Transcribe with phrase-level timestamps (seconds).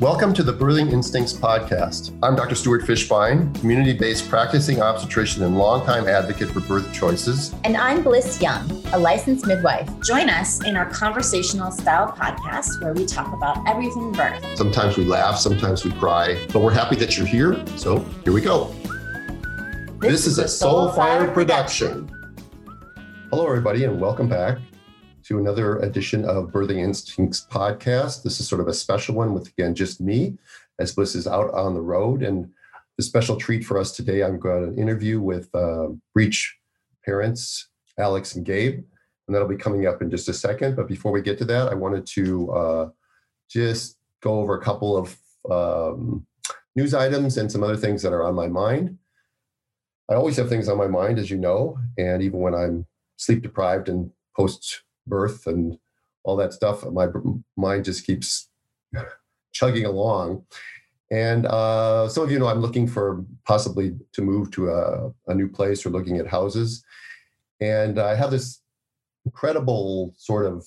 [0.00, 2.18] Welcome to the Birthing Instincts podcast.
[2.20, 2.56] I'm Dr.
[2.56, 7.54] Stuart Fishbein, community based practicing obstetrician and longtime advocate for birth choices.
[7.62, 9.88] And I'm Bliss Young, a licensed midwife.
[10.00, 14.44] Join us in our conversational style podcast where we talk about everything birth.
[14.56, 17.64] Sometimes we laugh, sometimes we cry, but we're happy that you're here.
[17.76, 18.74] So here we go.
[20.00, 22.10] This, this is a Soul Soulfire production.
[23.30, 24.58] Hello, everybody, and welcome back
[25.24, 28.22] to another edition of Birthing Instincts podcast.
[28.22, 30.36] This is sort of a special one with, again, just me,
[30.78, 32.22] as Bliss is out on the road.
[32.22, 32.50] And
[32.98, 36.54] the special treat for us today, I'm going to interview with uh, Breech
[37.06, 37.68] parents,
[37.98, 38.84] Alex and Gabe,
[39.26, 40.76] and that'll be coming up in just a second.
[40.76, 42.88] But before we get to that, I wanted to uh,
[43.48, 45.16] just go over a couple of
[45.50, 46.26] um,
[46.76, 48.98] news items and some other things that are on my mind.
[50.10, 53.42] I always have things on my mind, as you know, and even when I'm sleep
[53.42, 55.78] deprived and post birth and
[56.24, 57.08] all that stuff, my
[57.56, 58.48] mind just keeps
[59.52, 60.44] chugging along.
[61.10, 65.34] And uh, some of you know I'm looking for possibly to move to a, a
[65.34, 66.82] new place or looking at houses.
[67.60, 68.62] And I have this
[69.24, 70.66] incredible sort of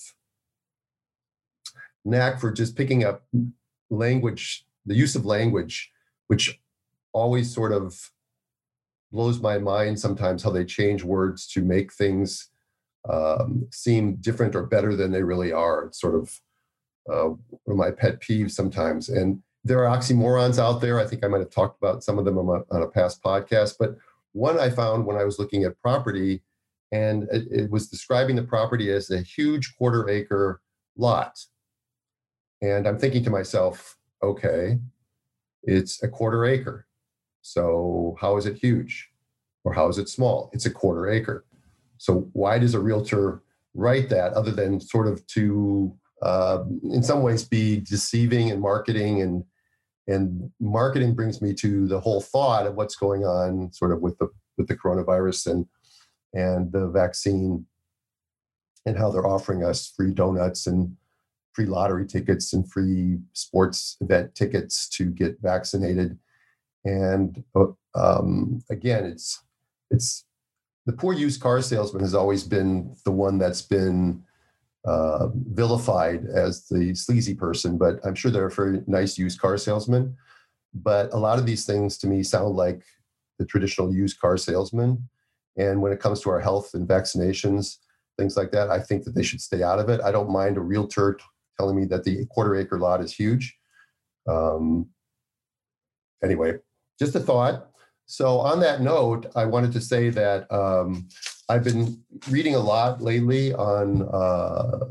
[2.05, 3.23] knack for just picking up
[3.89, 5.91] language, the use of language,
[6.27, 6.59] which
[7.13, 8.11] always sort of
[9.11, 12.49] blows my mind sometimes how they change words to make things
[13.09, 15.85] um, seem different or better than they really are.
[15.85, 16.41] It's sort of
[17.09, 19.09] uh, one of my pet peeves sometimes.
[19.09, 20.99] And there are oxymorons out there.
[20.99, 23.23] I think I might have talked about some of them on a, on a past
[23.23, 23.75] podcast.
[23.79, 23.97] But
[24.33, 26.43] one I found when I was looking at property,
[26.91, 30.61] and it, it was describing the property as a huge quarter acre
[30.95, 31.37] lot.
[32.61, 34.79] And I'm thinking to myself, okay,
[35.63, 36.87] it's a quarter acre.
[37.41, 39.09] So how is it huge?
[39.63, 40.49] Or how is it small?
[40.53, 41.45] It's a quarter acre.
[41.97, 43.41] So why does a realtor
[43.73, 49.21] write that other than sort of to uh, in some ways be deceiving and marketing?
[49.21, 49.43] And
[50.07, 54.17] and marketing brings me to the whole thought of what's going on sort of with
[54.19, 55.65] the with the coronavirus and
[56.33, 57.65] and the vaccine
[58.85, 60.95] and how they're offering us free donuts and
[61.53, 66.17] free lottery tickets and free sports event tickets to get vaccinated.
[66.85, 69.43] And uh, um, again it's
[69.91, 70.25] it's
[70.87, 74.23] the poor used car salesman has always been the one that's been
[74.85, 79.57] uh, vilified as the sleazy person, but I'm sure there are very nice used car
[79.57, 80.15] salesmen.
[80.73, 82.83] But a lot of these things to me sound like
[83.37, 85.09] the traditional used car salesman.
[85.57, 87.79] And when it comes to our health and vaccinations,
[88.17, 89.99] things like that, I think that they should stay out of it.
[89.99, 91.19] I don't mind a realtor
[91.59, 93.57] telling me that the quarter acre lot is huge.
[94.25, 94.87] Um,
[96.23, 96.59] anyway,
[96.97, 97.71] just a thought.
[98.07, 101.09] So, on that note, I wanted to say that um,
[101.49, 104.85] I've been reading a lot lately on uh,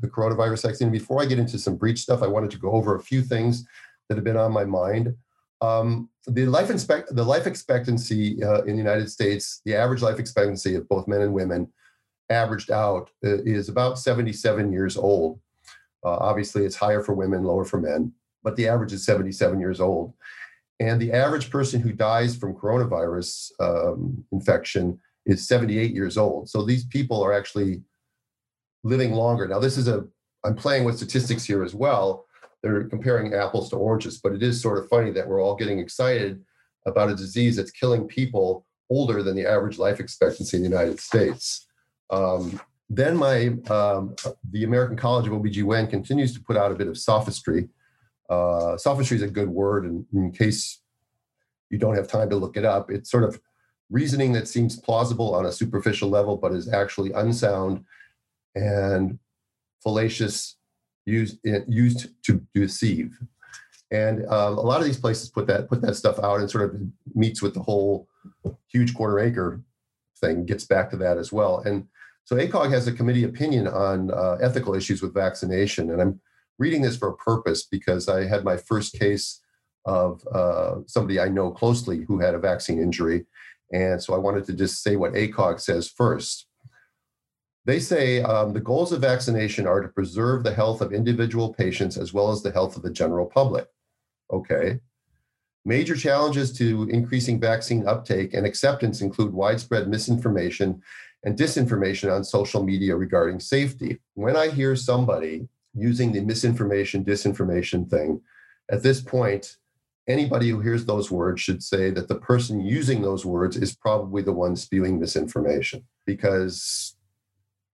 [0.00, 0.90] the coronavirus vaccine.
[0.90, 3.66] Before I get into some breech stuff, I wanted to go over a few things
[4.08, 5.14] that have been on my mind.
[5.62, 10.18] Um, the life expect the life expectancy uh, in the United States, the average life
[10.18, 11.72] expectancy of both men and women,
[12.28, 15.40] averaged out uh, is about 77 years old.
[16.04, 18.12] Uh, obviously, it's higher for women, lower for men,
[18.42, 20.12] but the average is 77 years old.
[20.80, 26.48] And the average person who dies from coronavirus um, infection is 78 years old.
[26.48, 27.82] So these people are actually
[28.84, 29.46] living longer.
[29.48, 30.06] Now, this is a,
[30.44, 32.26] I'm playing with statistics here as well.
[32.62, 35.78] They're comparing apples to oranges, but it is sort of funny that we're all getting
[35.78, 36.42] excited
[36.86, 40.98] about a disease that's killing people older than the average life expectancy in the United
[40.98, 41.66] States.
[42.10, 44.16] Um, then my um,
[44.50, 47.68] the American College of OBGYN continues to put out a bit of sophistry
[48.28, 50.80] uh, sophistry is a good word, and in case
[51.70, 53.40] you don't have time to look it up, it's sort of
[53.90, 57.84] reasoning that seems plausible on a superficial level, but is actually unsound
[58.54, 59.18] and
[59.82, 60.56] fallacious,
[61.06, 63.18] used used to deceive.
[63.90, 66.64] And um, a lot of these places put that put that stuff out and sort
[66.64, 66.80] of
[67.14, 68.08] meets with the whole
[68.66, 69.62] huge quarter acre
[70.20, 70.44] thing.
[70.44, 71.60] Gets back to that as well.
[71.60, 71.86] And
[72.24, 76.20] so ACOG has a committee opinion on uh, ethical issues with vaccination, and I'm
[76.58, 79.40] reading this for a purpose because I had my first case
[79.84, 83.24] of uh, somebody I know closely who had a vaccine injury.
[83.72, 86.46] And so I wanted to just say what ACOG says first.
[87.64, 91.96] They say um, the goals of vaccination are to preserve the health of individual patients
[91.98, 93.66] as well as the health of the general public.
[94.32, 94.80] Okay.
[95.64, 100.82] Major challenges to increasing vaccine uptake and acceptance include widespread misinformation
[101.24, 104.00] and disinformation on social media regarding safety.
[104.14, 105.48] When I hear somebody
[105.78, 108.20] using the misinformation, disinformation thing.
[108.70, 109.56] At this point,
[110.08, 114.22] anybody who hears those words should say that the person using those words is probably
[114.22, 116.96] the one spewing misinformation because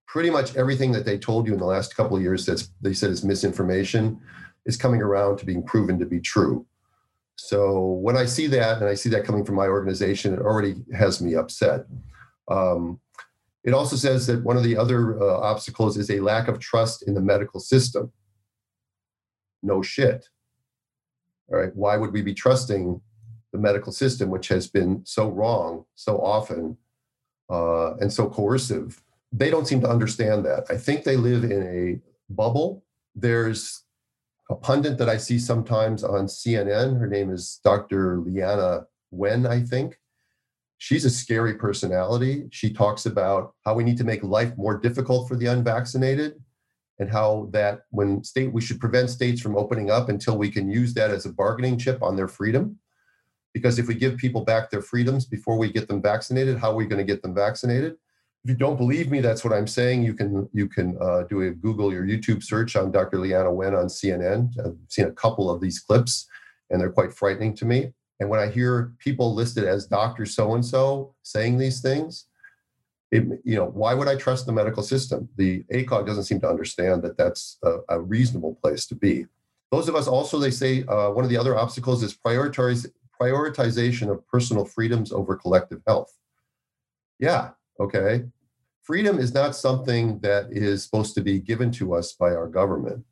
[0.06, 2.92] pretty much everything that they told you in the last couple of years that they
[2.92, 4.20] said is misinformation
[4.66, 6.66] is coming around to being proven to be true.
[7.36, 10.76] So when I see that, and I see that coming from my organization, it already
[10.96, 11.86] has me upset.
[12.48, 13.00] Um,
[13.64, 17.02] it also says that one of the other uh, obstacles is a lack of trust
[17.08, 18.12] in the medical system.
[19.62, 20.28] No shit.
[21.50, 21.74] All right.
[21.74, 23.00] Why would we be trusting
[23.52, 26.76] the medical system, which has been so wrong so often
[27.50, 29.02] uh, and so coercive?
[29.32, 30.66] They don't seem to understand that.
[30.68, 32.84] I think they live in a bubble.
[33.14, 33.82] There's
[34.50, 36.98] a pundit that I see sometimes on CNN.
[36.98, 38.18] Her name is Dr.
[38.18, 39.98] Leana Wen, I think.
[40.78, 42.46] She's a scary personality.
[42.50, 46.34] She talks about how we need to make life more difficult for the unvaccinated
[46.98, 50.70] and how that when state we should prevent states from opening up until we can
[50.70, 52.78] use that as a bargaining chip on their freedom.
[53.52, 56.76] Because if we give people back their freedoms before we get them vaccinated how are
[56.76, 57.94] we going to get them vaccinated?
[58.44, 60.02] If you don't believe me that's what i'm saying.
[60.02, 63.74] You can you can uh, do a google or youtube search on dr Leana Wen
[63.74, 66.26] on cnn i've seen a couple of these clips
[66.70, 70.54] and they're quite frightening to me and when i hear people listed as dr so
[70.54, 72.26] and so saying these things
[73.14, 75.28] it, you know, why would I trust the medical system?
[75.36, 79.26] The ACOG doesn't seem to understand that that's a, a reasonable place to be.
[79.70, 84.26] Those of us also, they say, uh, one of the other obstacles is prioritization of
[84.26, 86.12] personal freedoms over collective health.
[87.20, 88.24] Yeah, okay.
[88.82, 93.04] Freedom is not something that is supposed to be given to us by our government.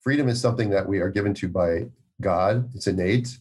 [0.00, 1.86] Freedom is something that we are given to by
[2.20, 3.38] God, it's innate.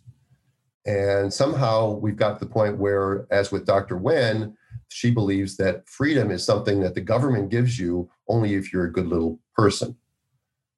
[0.86, 3.98] And somehow we've got to the point where, as with Dr.
[3.98, 4.58] Wen,
[4.90, 8.92] she believes that freedom is something that the government gives you only if you're a
[8.92, 9.96] good little person.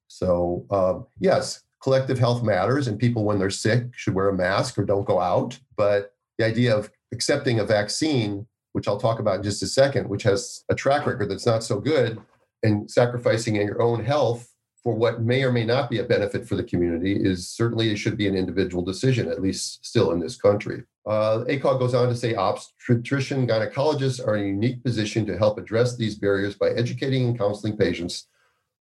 [0.08, 4.78] So, um, yes, collective health matters, and people, when they're sick, should wear a mask
[4.78, 5.60] or don't go out.
[5.76, 10.08] But the idea of accepting a vaccine, which I'll talk about in just a second,
[10.08, 12.20] which has a track record that's not so good,
[12.64, 14.55] and sacrificing your own health
[14.86, 17.96] for what may or may not be a benefit for the community is certainly it
[17.96, 20.84] should be an individual decision, at least still in this country.
[21.08, 25.58] Uh, ACOG goes on to say obstetrician gynecologists are in a unique position to help
[25.58, 28.28] address these barriers by educating and counseling patients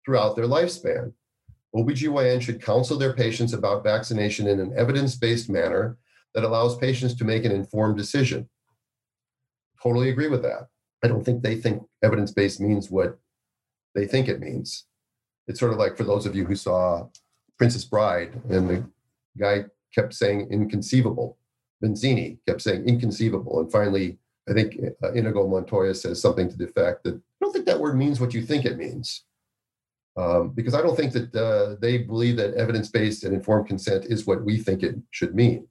[0.04, 1.14] throughout their lifespan.
[1.74, 5.98] OBGYN should counsel their patients about vaccination in an evidence based manner
[6.36, 8.50] that allows patients to make an informed decision.
[9.82, 10.68] Totally agree with that.
[11.02, 13.20] I don't think they think evidence based means what
[13.96, 14.86] they think it means
[15.48, 17.08] it's sort of like for those of you who saw
[17.58, 18.90] Princess Bride, and the
[19.38, 21.38] guy kept saying inconceivable.
[21.84, 24.18] Vizzini kept saying inconceivable, and finally,
[24.50, 27.80] I think uh, Inigo Montoya says something to the effect that I don't think that
[27.80, 29.24] word means what you think it means,
[30.18, 34.26] um, because I don't think that uh, they believe that evidence-based and informed consent is
[34.26, 35.68] what we think it should mean.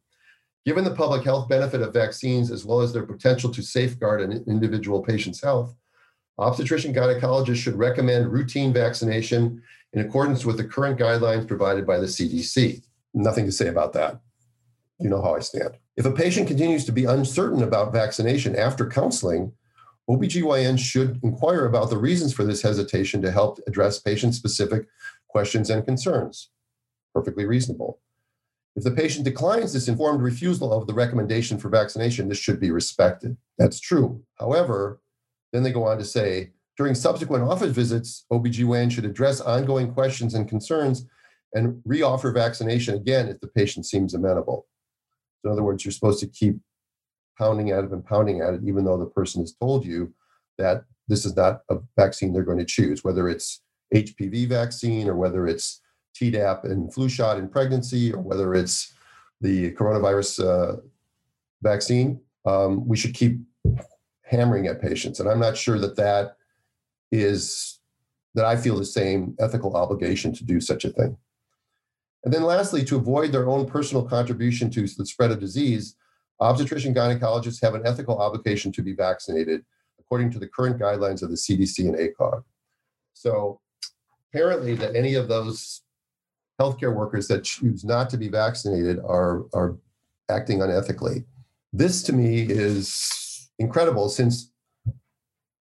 [0.64, 4.44] Given the public health benefit of vaccines as well as their potential to safeguard an
[4.46, 5.74] individual patient's health,
[6.38, 9.62] Obstetrician gynecologists should recommend routine vaccination
[9.92, 12.82] in accordance with the current guidelines provided by the CDC.
[13.14, 14.20] Nothing to say about that.
[14.98, 15.76] You know how I stand.
[15.96, 19.52] If a patient continues to be uncertain about vaccination after counseling,
[20.08, 24.86] OBGYN should inquire about the reasons for this hesitation to help address patient specific
[25.28, 26.50] questions and concerns.
[27.14, 28.00] Perfectly reasonable.
[28.74, 32.70] If the patient declines this informed refusal of the recommendation for vaccination, this should be
[32.70, 33.36] respected.
[33.58, 34.22] That's true.
[34.36, 35.01] However,
[35.52, 40.34] then they go on to say, during subsequent office visits, OBGYN should address ongoing questions
[40.34, 41.06] and concerns
[41.54, 44.66] and reoffer vaccination again if the patient seems amenable.
[45.42, 46.56] So in other words, you're supposed to keep
[47.38, 50.12] pounding at it and pounding at it, even though the person has told you
[50.58, 53.62] that this is not a vaccine they're going to choose, whether it's
[53.94, 55.80] HPV vaccine or whether it's
[56.18, 58.94] Tdap and flu shot in pregnancy or whether it's
[59.40, 60.76] the coronavirus uh,
[61.62, 62.20] vaccine.
[62.46, 63.40] Um, we should keep
[64.22, 65.20] hammering at patients.
[65.20, 66.36] And I'm not sure that that
[67.10, 67.80] is,
[68.34, 71.16] that I feel the same ethical obligation to do such a thing.
[72.24, 75.96] And then lastly, to avoid their own personal contribution to the spread of disease,
[76.40, 79.64] obstetrician gynecologists have an ethical obligation to be vaccinated
[79.98, 82.44] according to the current guidelines of the CDC and ACOG.
[83.14, 83.60] So
[84.30, 85.82] apparently that any of those
[86.60, 89.76] healthcare workers that choose not to be vaccinated are, are
[90.28, 91.24] acting unethically.
[91.72, 93.21] This to me is
[93.62, 94.50] incredible since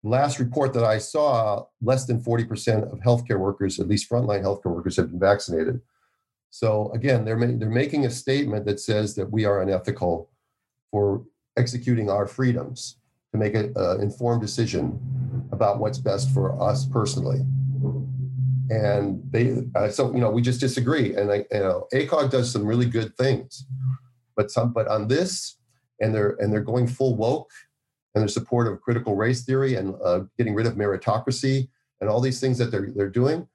[0.05, 4.73] last report that I saw, less than 40% of healthcare workers, at least frontline healthcare
[4.75, 5.81] workers, have been vaccinated.
[6.51, 10.31] So again, they're, ma- they're making a statement that says that we are unethical
[10.91, 11.25] for
[11.57, 12.99] executing our freedoms
[13.33, 15.01] to make an informed decision
[15.51, 17.41] about what's best for us personally.
[18.69, 21.15] And they, uh, so you know, we just disagree.
[21.15, 23.65] And I, you know, ACOG does some really good things,
[24.37, 25.57] but some, but on this,
[26.01, 27.51] and they're and they're going full woke
[28.17, 31.69] and their support of critical race theory and uh, getting rid of meritocracy
[32.01, 33.47] and all these things that they're, they're doing.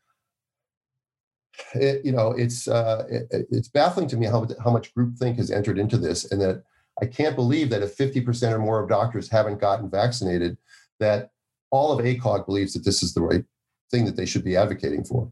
[1.74, 5.50] it, you know, it's uh, it, it's baffling to me how how much groupthink has
[5.50, 6.64] entered into this, and that
[7.02, 10.58] I can't believe that if 50% or more of doctors haven't gotten vaccinated,
[11.00, 11.32] that
[11.72, 13.44] all of ACOG believes that this is the right
[13.90, 15.32] thing that they should be advocating for.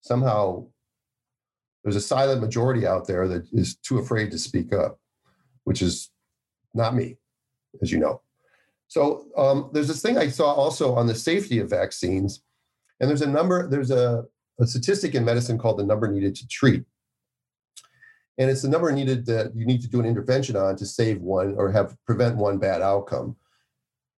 [0.00, 0.66] Somehow,
[1.84, 4.98] there's a silent majority out there that is too afraid to speak up,
[5.64, 6.10] which is
[6.72, 7.18] not me,
[7.82, 8.22] as you know.
[8.90, 12.42] So um, there's this thing I saw also on the safety of vaccines,
[12.98, 14.24] and there's a number, there's a,
[14.58, 16.82] a statistic in medicine called the number needed to treat.
[18.36, 21.20] And it's the number needed that you need to do an intervention on to save
[21.20, 23.36] one or have prevent one bad outcome.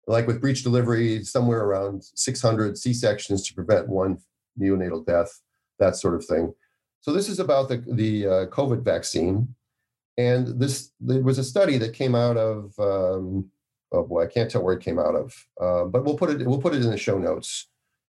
[0.06, 4.18] Like with breech delivery, somewhere around 600 C sections to prevent one
[4.56, 5.40] neonatal death,
[5.80, 6.54] that sort of thing.
[7.00, 9.52] So this is about the the uh, COVID vaccine,
[10.16, 13.50] and this there was a study that came out of um,
[13.92, 16.46] oh boy, I can't tell where it came out of, uh, but we'll put it
[16.46, 17.68] we'll put it in the show notes.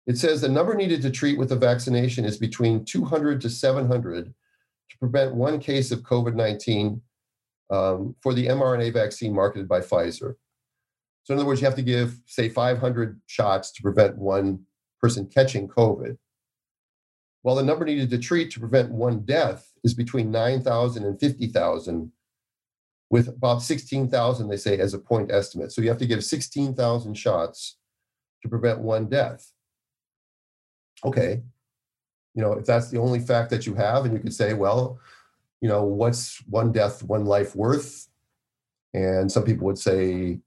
[0.06, 4.34] It says the number needed to treat with the vaccination is between 200 to 700
[4.90, 7.02] to prevent one case of COVID 19
[7.70, 10.36] um, for the mRNA vaccine marketed by Pfizer.
[11.24, 14.64] So, in other words, you have to give, say, 500 shots to prevent one
[15.02, 16.18] person catching COVID.
[17.42, 22.12] While the number needed to treat to prevent one death is between 9,000 and 50,000,
[23.10, 25.72] with about 16,000, they say, as a point estimate.
[25.72, 27.78] So you have to give 16,000 shots
[28.44, 29.52] to prevent one death.
[31.06, 31.42] Okay,
[32.34, 35.00] you know, if that's the only fact that you have, and you could say, well,
[35.62, 38.08] you know, what's one death, one life worth?
[38.94, 40.40] And some people would say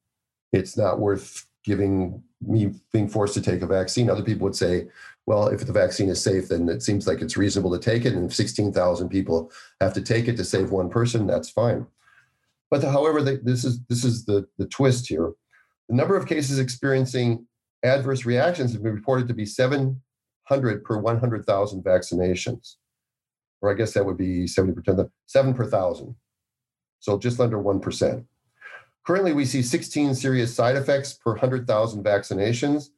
[0.53, 4.09] it's not worth giving me being forced to take a vaccine.
[4.09, 4.89] Other people would say,
[5.27, 8.15] well, if the vaccine is safe, then it seems like it's reasonable to take it.
[8.15, 11.87] And if 16,000 people have to take it to save one person, that's fine.
[12.71, 15.33] But the, however, the, this is this is the, the twist here.
[15.89, 17.47] The number of cases experiencing
[17.83, 22.77] adverse reactions have been reported to be 700 per 100,000 vaccinations.
[23.61, 26.15] Or I guess that would be 70%, seven per thousand.
[27.01, 28.25] So just under 1%.
[29.07, 32.91] Currently, we see 16 serious side effects per 100,000 vaccinations,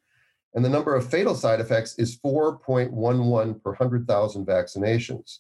[0.55, 5.39] and the number of fatal side effects is 4.11 per 100,000 vaccinations.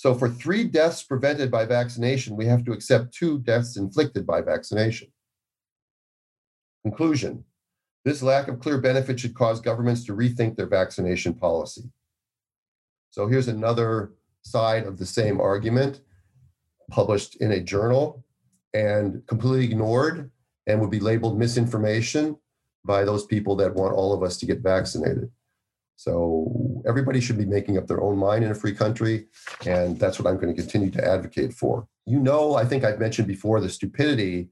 [0.00, 4.40] So, for three deaths prevented by vaccination, we have to accept two deaths inflicted by
[4.40, 5.08] vaccination.
[6.82, 7.44] Conclusion
[8.06, 11.82] this lack of clear benefit should cause governments to rethink their vaccination policy.
[13.10, 16.00] So here's another side of the same argument
[16.90, 18.24] published in a journal
[18.72, 20.30] and completely ignored
[20.66, 22.38] and would be labeled misinformation
[22.86, 25.30] by those people that want all of us to get vaccinated.
[26.00, 29.26] So everybody should be making up their own mind in a free country.
[29.66, 31.86] And that's what I'm going to continue to advocate for.
[32.06, 34.48] You know, I think I've mentioned before the stupidity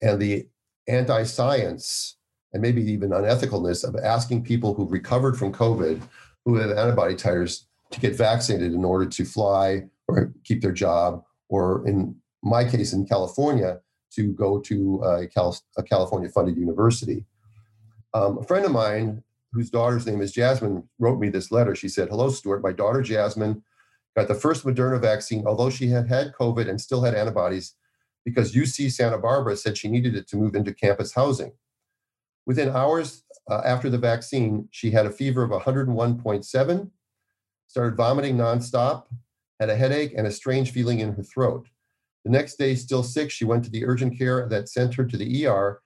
[0.00, 0.48] and the
[0.88, 2.16] anti science
[2.54, 6.00] and maybe even unethicalness of asking people who've recovered from COVID,
[6.46, 11.22] who have antibody titers, to get vaccinated in order to fly or keep their job,
[11.50, 13.80] or in my case in California,
[14.12, 15.26] to go to a,
[15.82, 17.26] California funded university.
[18.14, 19.22] Um, a friend of mine,
[19.52, 21.74] whose daughter's name is Jasmine, wrote me this letter.
[21.74, 22.62] She said, Hello, Stuart.
[22.62, 23.62] My daughter Jasmine
[24.16, 27.74] got the first Moderna vaccine, although she had had COVID and still had antibodies,
[28.24, 31.52] because UC Santa Barbara said she needed it to move into campus housing.
[32.46, 36.90] Within hours uh, after the vaccine, she had a fever of 101.7,
[37.66, 39.04] started vomiting nonstop,
[39.58, 41.68] had a headache, and a strange feeling in her throat.
[42.24, 45.16] The next day, still sick, she went to the urgent care that sent her to
[45.16, 45.80] the ER.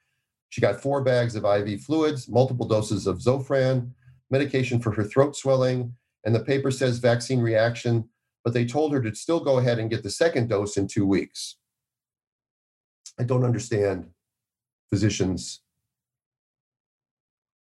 [0.55, 3.91] She got four bags of IV fluids, multiple doses of Zofran,
[4.31, 8.09] medication for her throat swelling, and the paper says vaccine reaction,
[8.45, 11.05] but they told her to still go ahead and get the second dose in two
[11.05, 11.57] weeks.
[13.19, 14.11] I don't understand
[14.91, 15.63] physicians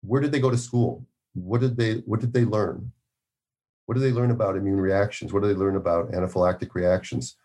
[0.00, 1.06] where did they go to school?
[1.34, 2.90] What did they what did they learn?
[3.86, 5.32] What did they learn about immune reactions?
[5.32, 7.36] What do they learn about anaphylactic reactions?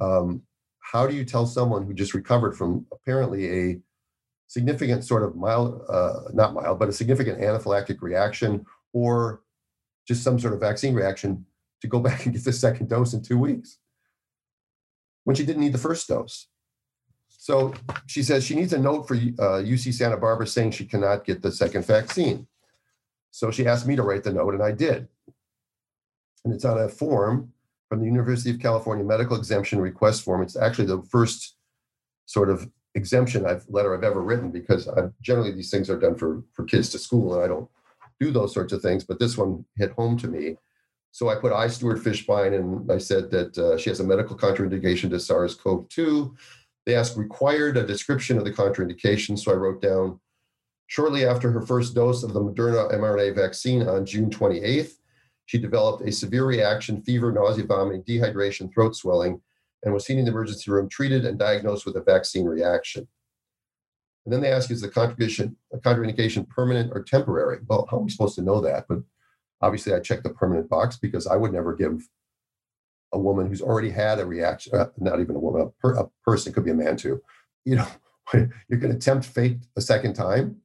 [0.00, 0.42] Um,
[0.80, 3.80] how do you tell someone who just recovered from apparently a
[4.52, 9.40] significant sort of mild, uh, not mild, but a significant anaphylactic reaction or
[10.06, 11.46] just some sort of vaccine reaction
[11.80, 13.78] to go back and get the second dose in two weeks
[15.24, 16.48] when she didn't need the first dose?
[17.28, 17.72] So
[18.06, 21.40] she says she needs a note for uh, UC Santa Barbara saying she cannot get
[21.40, 22.46] the second vaccine.
[23.30, 25.08] So she asked me to write the note, and I did.
[26.44, 27.54] And it's on a form
[27.88, 30.42] from the University of California Medical Exemption Request Form.
[30.42, 31.56] It's actually the first
[32.26, 36.16] sort of exemption I've, letter I've ever written because I've, generally these things are done
[36.16, 37.68] for, for kids to school, and I don't
[38.20, 39.04] do those sorts of things.
[39.04, 40.56] But this one hit home to me.
[41.10, 44.36] So I put I, Stuart Fishbein, and I said that uh, she has a medical
[44.36, 46.34] contraindication to SARS CoV 2
[46.84, 49.38] they asked required a description of the contraindication.
[49.38, 50.20] So I wrote down
[50.86, 54.94] shortly after her first dose of the Moderna mRNA vaccine on June 28th,
[55.46, 59.40] she developed a severe reaction, fever, nausea, vomiting, dehydration, throat swelling,
[59.82, 63.06] and was seen in the emergency room, treated and diagnosed with a vaccine reaction.
[64.24, 67.58] And then they ask, is the contribution, a contraindication permanent or temporary?
[67.66, 68.86] Well, how are we supposed to know that?
[68.88, 68.98] But
[69.60, 72.08] obviously, I checked the permanent box because I would never give
[73.12, 76.08] a woman who's already had a reaction, uh, not even a woman, a, per, a
[76.24, 77.20] person, could be a man too.
[77.64, 77.86] You know,
[78.32, 80.56] you're going to tempt fate a second time.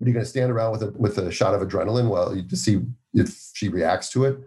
[0.00, 2.42] Are you're going to stand around with a with a shot of adrenaline while you
[2.42, 2.82] to see
[3.14, 4.38] if she reacts to it?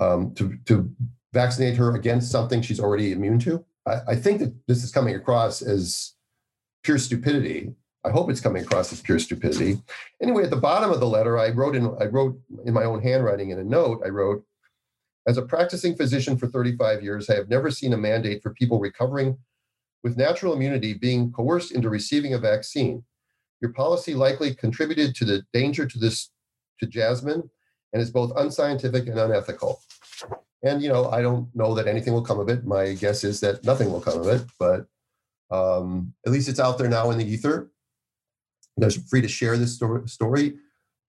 [0.00, 0.92] Um, to to
[1.32, 3.64] vaccinate her against something she's already immune to.
[3.86, 6.14] I, I think that this is coming across as
[6.82, 7.74] pure stupidity.
[8.04, 9.80] I hope it's coming across as pure stupidity.
[10.20, 13.00] Anyway, at the bottom of the letter, I wrote in I wrote in my own
[13.00, 14.02] handwriting in a note.
[14.04, 14.44] I wrote,
[15.26, 18.80] as a practicing physician for 35 years, I have never seen a mandate for people
[18.80, 19.38] recovering
[20.02, 23.04] with natural immunity being coerced into receiving a vaccine.
[23.60, 26.30] Your policy likely contributed to the danger to this
[26.80, 27.48] to Jasmine
[27.92, 29.80] and is both unscientific and unethical.
[30.62, 32.64] And you know, I don't know that anything will come of it.
[32.64, 34.86] My guess is that nothing will come of it, but
[35.50, 37.70] um, at least it's out there now in the ether.
[38.76, 39.74] You are free to share this
[40.06, 40.54] story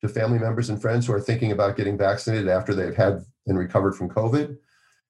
[0.01, 3.57] to family members and friends who are thinking about getting vaccinated after they've had and
[3.57, 4.57] recovered from COVID,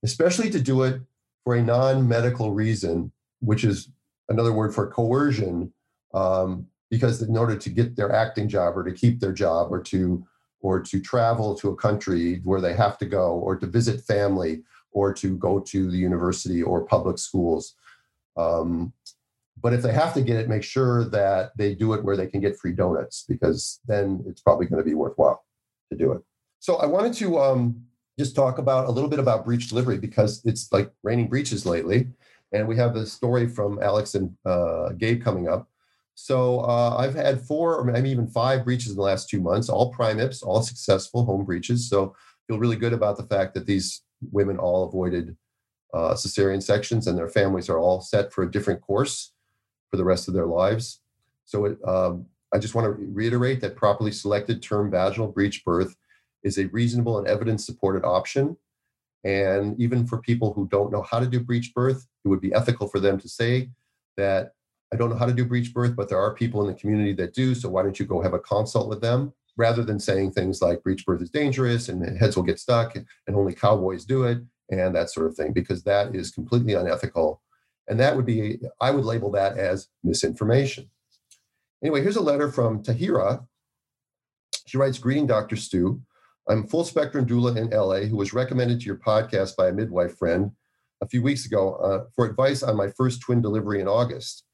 [0.04, 1.02] especially to do it
[1.44, 3.90] for a non-medical reason, which is
[4.30, 5.74] another word for coercion,
[6.14, 9.82] um, because in order to get their acting job or to keep their job or
[9.82, 10.26] to
[10.64, 14.64] or to travel to a country where they have to go or to visit family
[14.92, 17.76] or to go to the university or public schools.
[18.38, 18.94] Um,
[19.62, 22.28] but if they have to get it, make sure that they do it where they
[22.28, 25.44] can get free donuts because then it's probably going to be worthwhile
[25.92, 26.22] to do it.
[26.60, 27.84] So I wanted to um,
[28.18, 32.08] just talk about a little bit about breech delivery because it's like raining breaches lately.
[32.54, 35.68] And we have the story from Alex and uh, Gabe coming up.
[36.16, 39.70] So uh, I've had four or maybe even five breaches in the last two months,
[39.70, 41.90] all PrimIPs, all successful home breaches.
[41.90, 42.16] So
[42.48, 44.02] feel really good about the fact that these
[44.32, 45.36] women all avoided
[45.94, 49.32] uh, cesarean sections and their families are all set for a different course
[49.92, 51.02] for the rest of their lives.
[51.46, 55.96] So it, um, I just want to reiterate that properly selected term vaginal breech birth
[56.44, 58.58] is a reasonable and evidence supported option.
[59.24, 62.54] And even for people who don't know how to do breech birth, it would be
[62.54, 63.70] ethical for them to say
[64.18, 64.52] that
[64.94, 67.14] I don't know how to do breech birth, but there are people in the community
[67.14, 67.56] that do.
[67.56, 70.84] So why don't you go have a consult with them rather than saying things like
[70.84, 74.38] breech birth is dangerous and heads will get stuck and only cowboys do it
[74.70, 77.42] and that sort of thing, because that is completely unethical.
[77.88, 80.92] And that would be, I would label that as misinformation.
[81.84, 83.48] Anyway, here's a letter from Tahira.
[84.68, 85.56] She writes Greeting, Dr.
[85.56, 86.02] Stu.
[86.48, 90.18] I'm full spectrum doula in LA who was recommended to your podcast by a midwife
[90.18, 90.52] friend
[91.02, 94.46] a few weeks ago uh, for advice on my first twin delivery in August.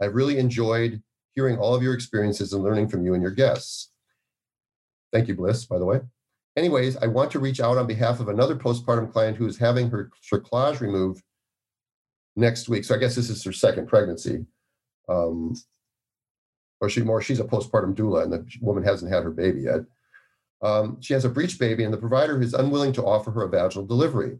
[0.00, 1.02] I've really enjoyed
[1.34, 3.90] hearing all of your experiences and learning from you and your guests.
[5.12, 6.00] Thank you, Bliss, by the way.
[6.56, 9.90] Anyways, I want to reach out on behalf of another postpartum client who is having
[9.90, 11.22] her cerclage removed
[12.34, 12.84] next week.
[12.84, 14.46] So I guess this is her second pregnancy.
[15.08, 15.54] Um,
[16.80, 19.80] or she more, she's a postpartum doula and the woman hasn't had her baby yet.
[20.62, 23.48] Um, she has a breech baby, and the provider is unwilling to offer her a
[23.48, 24.38] vaginal delivery.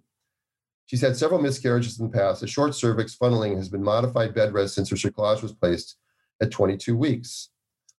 [0.88, 2.42] She's had several miscarriages in the past.
[2.42, 5.98] A short cervix funneling has been modified bed rest since her cerclage was placed
[6.40, 7.51] at 22 weeks.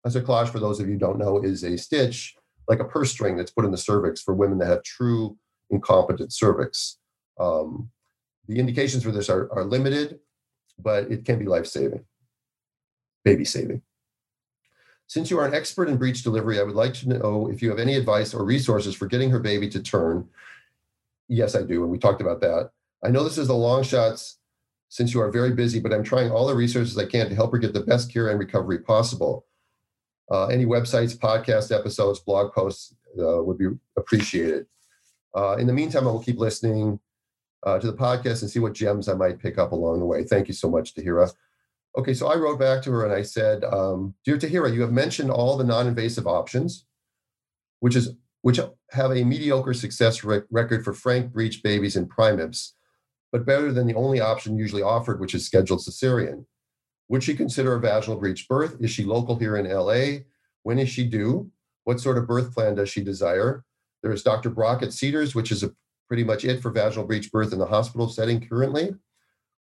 [0.06, 2.36] A cerclage, for those of you who don't know, is a stitch
[2.67, 5.38] like a purse string that's put in the cervix for women that have true
[5.69, 6.97] incompetent cervix.
[7.39, 7.91] Um,
[8.47, 10.17] the indications for this are, are limited,
[10.80, 12.06] but it can be life saving,
[13.23, 13.84] baby saving.
[15.06, 17.69] Since you are an expert in breech delivery, I would like to know if you
[17.69, 20.28] have any advice or resources for getting her baby to turn.
[21.28, 21.84] Yes, I do.
[21.84, 22.71] And we talked about that.
[23.03, 24.38] I know this is the long shots
[24.89, 27.51] since you are very busy, but I'm trying all the resources I can to help
[27.51, 29.45] her get the best cure and recovery possible.
[30.31, 34.65] Uh, any websites, podcast episodes, blog posts uh, would be appreciated.
[35.35, 36.99] Uh, in the meantime, I will keep listening
[37.65, 40.23] uh, to the podcast and see what gems I might pick up along the way.
[40.23, 41.31] Thank you so much, Tahira.
[41.97, 44.91] Okay, so I wrote back to her and I said, um, "Dear Tahira, you have
[44.91, 46.85] mentioned all the non-invasive options,
[47.79, 48.59] which is which
[48.91, 52.73] have a mediocre success rec- record for frank breech babies and PrimIPs
[53.31, 56.45] but better than the only option usually offered, which is scheduled cesarean.
[57.09, 58.77] Would she consider a vaginal breech birth?
[58.79, 60.23] Is she local here in LA?
[60.63, 61.51] When is she due?
[61.83, 63.63] What sort of birth plan does she desire?
[64.03, 64.49] There's Dr.
[64.49, 65.71] Brock at Cedars, which is a,
[66.07, 68.95] pretty much it for vaginal breech birth in the hospital setting currently.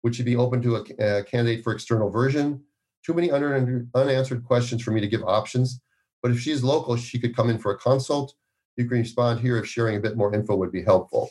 [0.04, 2.62] Would she be open to a, a candidate for external version?
[3.06, 5.80] Too many unanswered questions for me to give options.
[6.22, 8.34] But if she's local, she could come in for a consult.
[8.76, 11.30] You can respond here if sharing a bit more info would be helpful.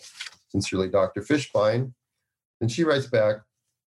[0.48, 1.22] Sincerely, Dr.
[1.22, 1.92] Fishbein.
[2.60, 3.36] And she writes back,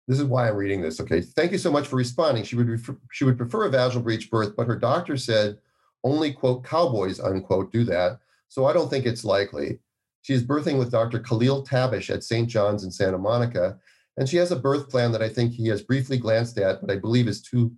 [0.07, 1.01] this is why I'm reading this.
[1.01, 1.21] Okay.
[1.21, 2.43] Thank you so much for responding.
[2.43, 5.57] She would refer, she would prefer a vaginal breech birth, but her doctor said
[6.03, 8.19] only quote cowboys unquote do that.
[8.47, 9.79] So I don't think it's likely.
[10.21, 11.19] She is birthing with Dr.
[11.19, 12.49] Khalil Tabish at St.
[12.49, 13.77] John's in Santa Monica,
[14.17, 16.91] and she has a birth plan that I think he has briefly glanced at, but
[16.91, 17.71] I believe is too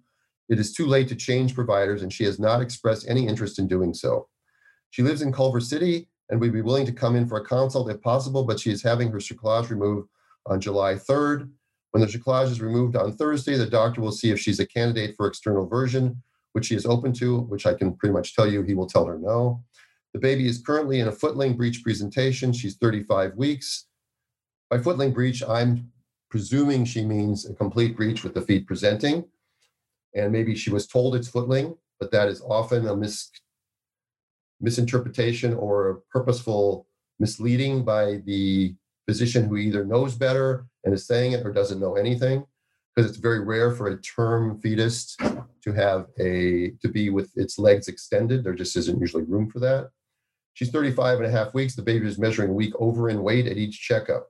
[0.50, 3.68] it is too late to change providers, and she has not expressed any interest in
[3.68, 4.28] doing so.
[4.90, 7.90] She lives in Culver City and would be willing to come in for a consult
[7.90, 10.10] if possible, but she is having her cerclage removed
[10.46, 11.50] on July 3rd.
[11.92, 15.16] When the cerclage is removed on Thursday, the doctor will see if she's a candidate
[15.16, 16.22] for external version,
[16.54, 19.06] which she is open to, which I can pretty much tell you he will tell
[19.06, 19.64] her no.
[20.14, 22.54] The baby is currently in a footling breech presentation.
[22.54, 23.86] She's 35 weeks.
[24.70, 25.92] By footling breech, I'm
[26.30, 29.26] presuming she means a complete breech with the feet presenting.
[30.16, 33.32] And maybe she was told it's footling, but that is often a mis-
[34.60, 36.88] misinterpretation or a purposeful
[37.20, 38.76] misleading by the
[39.10, 42.46] physician who either knows better and is saying it or doesn't know anything
[42.96, 45.18] because it's very rare for a term fetus
[45.64, 48.44] to have a to be with its legs extended.
[48.44, 49.90] There just isn't usually room for that.
[50.54, 51.76] She's 35 and a half weeks.
[51.76, 54.28] The baby is measuring week over in weight at each checkup.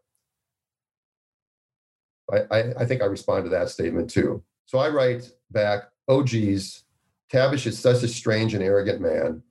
[2.32, 4.42] I, I, I think i respond to that statement too.
[4.66, 6.84] So i write back oh geez
[7.30, 9.44] tabish is such a strange and arrogant man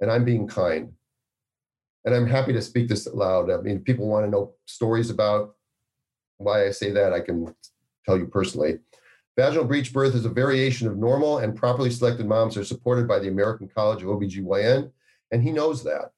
[0.00, 0.92] and i'm being kind
[2.06, 3.50] and I'm happy to speak this aloud.
[3.50, 5.56] I mean, people want to know stories about
[6.38, 7.12] why I say that.
[7.12, 7.52] I can
[8.06, 8.78] tell you personally.
[9.36, 13.18] Vaginal breech birth is a variation of normal, and properly selected moms are supported by
[13.18, 14.90] the American College of OBGYN,
[15.32, 16.12] and he knows that.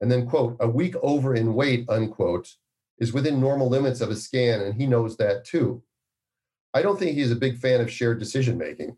[0.00, 2.54] And then, quote, a week over in weight, unquote,
[2.98, 5.82] is within normal limits of a scan, and he knows that too.
[6.72, 8.96] I don't think he's a big fan of shared decision making.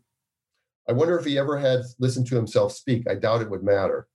[0.87, 3.09] I wonder if he ever had listened to himself speak.
[3.09, 4.07] I doubt it would matter.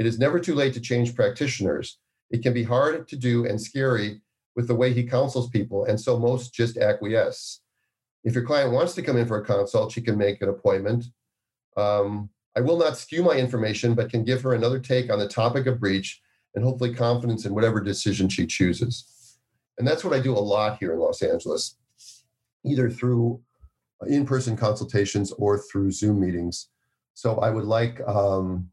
[0.00, 1.98] It is never too late to change practitioners.
[2.30, 4.22] It can be hard to do and scary
[4.56, 7.60] with the way he counsels people, and so most just acquiesce.
[8.24, 11.04] If your client wants to come in for a consult, she can make an appointment.
[11.76, 15.28] Um, I will not skew my information, but can give her another take on the
[15.28, 16.22] topic of breech
[16.54, 19.36] and hopefully confidence in whatever decision she chooses.
[19.76, 21.76] And that's what I do a lot here in Los Angeles,
[22.64, 23.42] either through
[24.06, 26.68] in person consultations or through Zoom meetings.
[27.12, 28.70] So I would like um,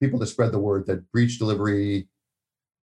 [0.00, 2.08] people to spread the word that breech delivery,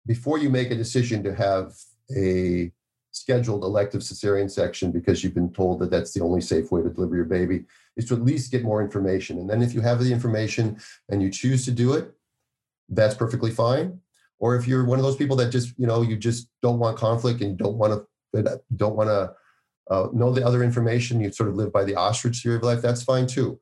[0.05, 1.73] before you make a decision to have
[2.15, 2.71] a
[3.11, 6.89] scheduled elective cesarean section because you've been told that that's the only safe way to
[6.89, 7.65] deliver your baby,
[7.95, 9.39] is to at least get more information.
[9.39, 12.11] And then if you have the information and you choose to do it,
[12.89, 13.99] that's perfectly fine.
[14.39, 16.97] Or if you're one of those people that just, you know, you just don't want
[16.97, 19.33] conflict and don't want to don't want to
[19.89, 22.81] uh, know the other information, you sort of live by the ostrich theory of life,
[22.81, 23.59] that's fine too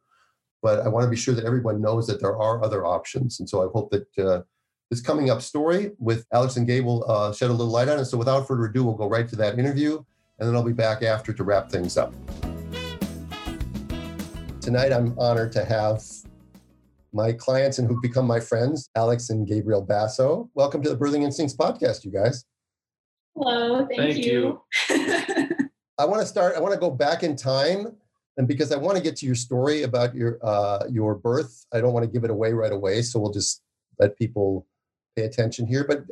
[0.65, 3.39] but I want to be sure that everyone knows that there are other options.
[3.39, 4.41] And so I hope that uh,
[4.89, 7.99] this coming up story with Alex and Gabe will uh, shed a little light on
[7.99, 8.05] it.
[8.05, 10.03] So without further ado, we'll go right to that interview,
[10.39, 12.15] and then I'll be back after to wrap things up.
[14.59, 16.01] Tonight, I'm honored to have
[17.13, 20.49] my clients and who've become my friends, Alex and Gabriel Basso.
[20.55, 22.43] Welcome to the Birthing Instincts podcast, you guys.
[23.35, 24.59] Hello, thank, thank you.
[24.89, 25.45] you.
[25.99, 27.95] I want to start, I want to go back in time
[28.37, 31.81] and because I want to get to your story about your uh, your birth, I
[31.81, 33.01] don't want to give it away right away.
[33.01, 33.61] So we'll just
[33.99, 34.67] let people
[35.15, 35.85] pay attention here.
[35.87, 36.03] But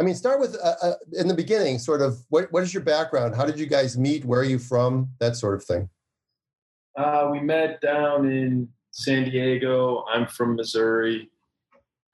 [0.00, 2.82] I mean, start with uh, uh, in the beginning, sort of what what is your
[2.82, 3.34] background?
[3.34, 4.24] How did you guys meet?
[4.24, 5.10] Where are you from?
[5.18, 5.88] That sort of thing.
[6.96, 10.04] Uh, we met down in San Diego.
[10.08, 11.30] I'm from Missouri.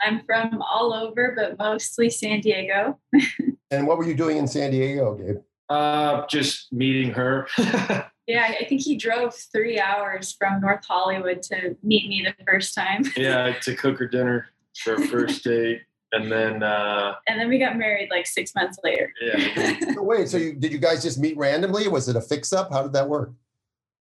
[0.03, 2.99] I'm from all over, but mostly San Diego.
[3.71, 5.37] and what were you doing in San Diego, Gabe?
[5.69, 7.47] Uh, just meeting her.
[8.27, 12.75] Yeah, I think he drove three hours from North Hollywood to meet me the first
[12.75, 13.03] time.
[13.17, 14.49] yeah, to cook her dinner
[14.85, 15.83] for her first date.
[16.13, 19.13] And then uh And then we got married like six months later.
[19.21, 19.79] Yeah.
[19.95, 21.87] so wait, so you did you guys just meet randomly?
[21.89, 22.73] Was it a fix up?
[22.73, 23.33] How did that work?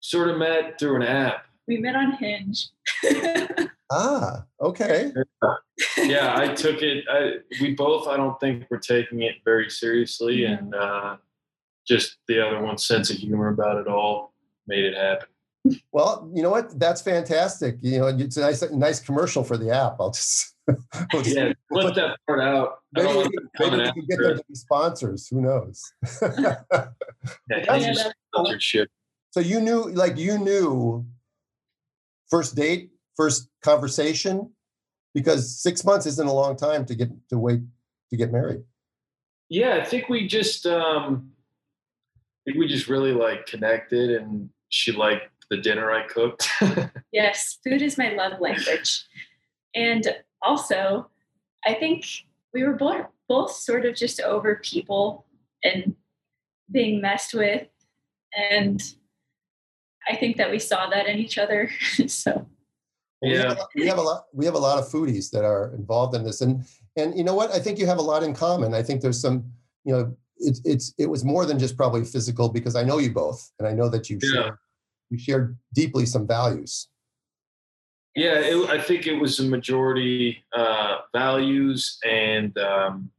[0.00, 1.46] Sort of met through an app.
[1.66, 2.68] We met on Hinge.
[3.90, 5.12] ah, okay.
[5.98, 7.04] yeah, I took it.
[7.10, 10.64] I, we both, I don't think, were taking it very seriously, mm-hmm.
[10.64, 11.16] and uh,
[11.86, 14.32] just the other one's sense of humor about it all
[14.66, 15.28] made it happen.
[15.92, 16.78] Well, you know what?
[16.78, 17.78] That's fantastic.
[17.80, 19.96] You know, it's a nice, nice commercial for the app.
[19.98, 20.54] I'll just,
[21.12, 22.80] we'll just yeah, put that part out.
[22.92, 25.28] Maybe, we, maybe we can get them to be sponsors.
[25.28, 25.82] Who knows?
[26.38, 26.60] yeah,
[28.32, 28.90] sponsorship.
[29.30, 31.04] So you knew, like, you knew
[32.30, 34.50] first date, first conversation,
[35.14, 37.60] because six months isn't a long time to get to wait
[38.10, 38.62] to get married.
[39.48, 41.30] Yeah, I think we just um,
[42.46, 46.48] think we just really like connected and she liked the dinner I cooked.
[47.12, 49.04] yes, food is my love language.
[49.74, 50.06] And
[50.42, 51.10] also,
[51.66, 52.06] I think
[52.54, 55.26] we were both, both sort of just over people
[55.62, 55.94] and
[56.70, 57.66] being messed with.
[58.34, 58.82] And
[60.08, 61.70] I think that we saw that in each other.
[62.06, 62.46] so
[63.22, 64.24] yeah, we have, we have a lot.
[64.32, 66.64] We have a lot of foodies that are involved in this, and
[66.96, 67.50] And you know what?
[67.50, 68.74] I think you have a lot in common.
[68.74, 69.50] I think there's some,
[69.84, 73.12] you know, it's it's it was more than just probably physical because I know you
[73.12, 74.30] both, and I know that you Yeah.
[74.30, 74.58] share
[75.10, 76.88] you share deeply some values.
[78.14, 83.10] Yeah, it, I think it was a majority uh, values and um,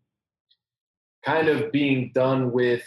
[1.23, 2.83] kind of being done with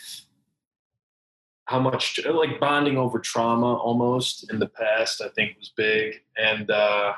[1.66, 5.22] how much like bonding over trauma almost in the past.
[5.22, 7.12] I think was big, and uh,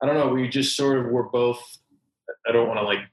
[0.00, 0.28] I don't know.
[0.28, 1.60] We just sort of were both.
[2.48, 3.08] I don't want to like it,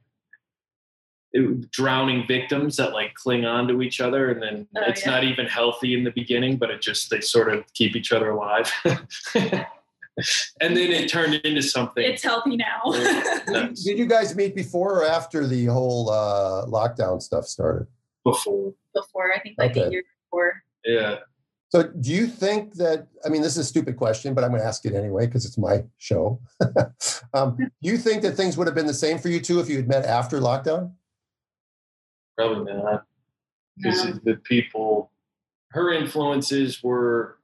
[1.71, 5.11] drowning victims that like cling on to each other, and then Oh, it's yeah.
[5.11, 8.29] not even healthy in the beginning, but it just they sort of keep each other
[8.31, 8.71] alive.
[8.85, 12.03] and then it turned into something.
[12.03, 12.81] It's healthy now.
[13.47, 13.83] Nice.
[13.83, 17.87] Did you guys meet before or after the whole uh, lockdown stuff started?
[18.23, 18.73] before.
[18.93, 19.81] before, I think like Okay.
[19.83, 20.63] a year before.
[20.83, 21.17] Yeah.
[21.69, 23.07] So, do you think that?
[23.25, 25.45] I mean, this is a stupid question, but I'm going to ask it anyway because
[25.45, 26.39] it's my show.
[27.33, 29.67] um, do you think that things would have been the same for you two if
[29.69, 30.93] you had met after lockdown?
[32.37, 33.05] Probably not.
[33.77, 35.11] Because No, the people,
[35.71, 37.37] her influences were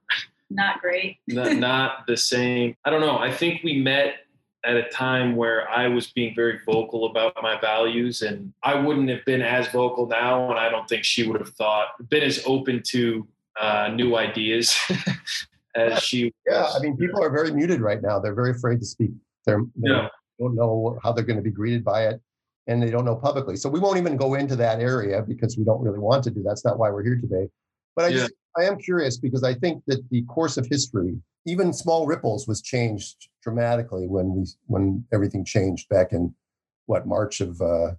[0.49, 1.17] not great.
[1.27, 2.75] not, not the same.
[2.85, 3.17] I don't know.
[3.17, 4.15] I think we met
[4.63, 9.09] at a time where I was being very vocal about my values, and I wouldn't
[9.09, 12.43] have been as vocal now, and I don't think she would have thought been as
[12.45, 13.27] open to
[13.59, 14.77] uh, new ideas
[15.75, 16.31] as she.
[16.47, 16.75] Yeah, was.
[16.75, 18.19] I mean, people are very muted right now.
[18.19, 19.11] They're very afraid to speak.
[19.45, 20.09] They're, they Yeah.
[20.39, 22.21] don't know how they're going to be greeted by it,
[22.67, 23.55] and they don't know publicly.
[23.55, 26.43] So we won't even go into that area because we don't really want to do.
[26.43, 27.49] That's not why we're here today.
[27.95, 28.17] But I Yeah.
[28.19, 32.47] just I am curious because I think that the course of history, even small ripples,
[32.47, 36.35] was changed dramatically when we when everything changed back in
[36.85, 37.91] what March of uh,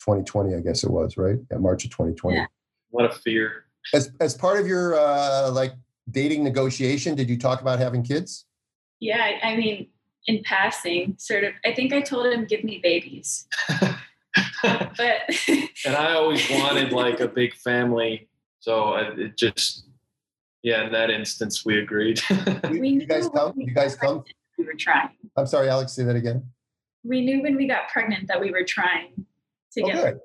[0.00, 1.38] 2020, I guess it was, right?
[1.50, 2.36] Yeah, March of 2020.
[2.36, 2.46] Yeah.
[2.90, 3.64] What a fear.
[3.94, 5.72] As as part of your uh, like
[6.10, 8.46] dating negotiation, did you talk about having kids?
[9.00, 9.88] Yeah, I, I mean,
[10.26, 11.52] in passing, sort of.
[11.64, 13.46] I think I told him, "Give me babies,"
[14.62, 15.20] but
[15.86, 18.28] and I always wanted like a big family,
[18.60, 19.84] so I, it just
[20.62, 20.84] yeah.
[20.86, 22.20] In that instance, we agreed.
[22.70, 23.52] You, We you guys come?
[23.56, 24.24] we You guys come?
[24.58, 25.10] we were trying.
[25.36, 25.92] I'm sorry, Alex.
[25.92, 26.44] Say that again.
[27.04, 29.24] We knew when we got pregnant that we were trying
[29.72, 29.94] to Oh, get.
[30.04, 30.20] good.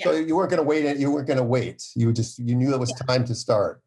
[0.00, 0.96] So you weren't going to wait.
[0.96, 1.84] You weren't going to wait.
[1.94, 3.82] You just you knew it was time to start.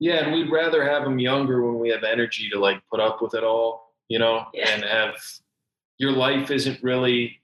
[0.00, 3.22] yeah, and we'd rather have them younger when we have energy to like put up
[3.22, 4.68] with it all, you know, Yeah.
[4.70, 5.14] and have
[5.98, 7.40] your life isn't really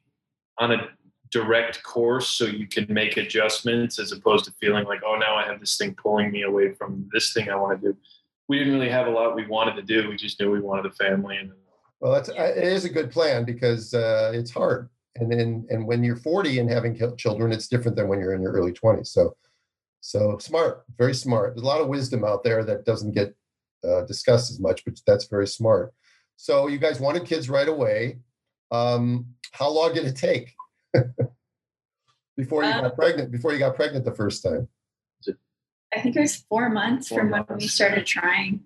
[0.59, 0.89] on a
[1.31, 5.45] direct course, so you can make adjustments as opposed to feeling like, oh, now I
[5.45, 7.99] have this thing pulling me away from this thing I want to do.
[8.49, 10.09] We didn't really have a lot we wanted to do.
[10.09, 11.53] We just knew we wanted a family, and
[12.01, 14.91] Well, that's uh, it is a good plan because uh, it's hard.
[15.17, 18.43] And then and when you're 40 and having children, it's different than when you're in
[18.43, 19.09] your early 20s.
[19.09, 19.37] So
[20.01, 21.55] so smart, very smart.
[21.55, 23.35] There's a lot of wisdom out there that doesn't get
[23.85, 25.93] uh, discussed as much, but that's very smart.
[26.41, 28.17] So you guys wanted kids right away.
[28.71, 30.55] Um, how long did it take
[32.37, 33.31] before you Uh, got pregnant?
[33.31, 34.67] Before you got pregnant the first time?
[35.95, 38.61] I think it was four months Four from when we started trying.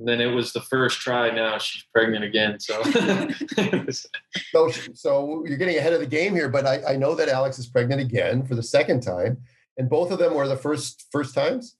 [0.00, 1.30] And then it was the first try.
[1.30, 2.58] Now she's pregnant again.
[2.58, 2.82] So
[4.50, 7.60] So, so you're getting ahead of the game here, but I, I know that Alex
[7.60, 9.40] is pregnant again for the second time,
[9.78, 11.76] and both of them were the first first times.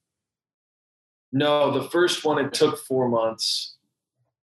[1.33, 3.74] no, the first one it took four months,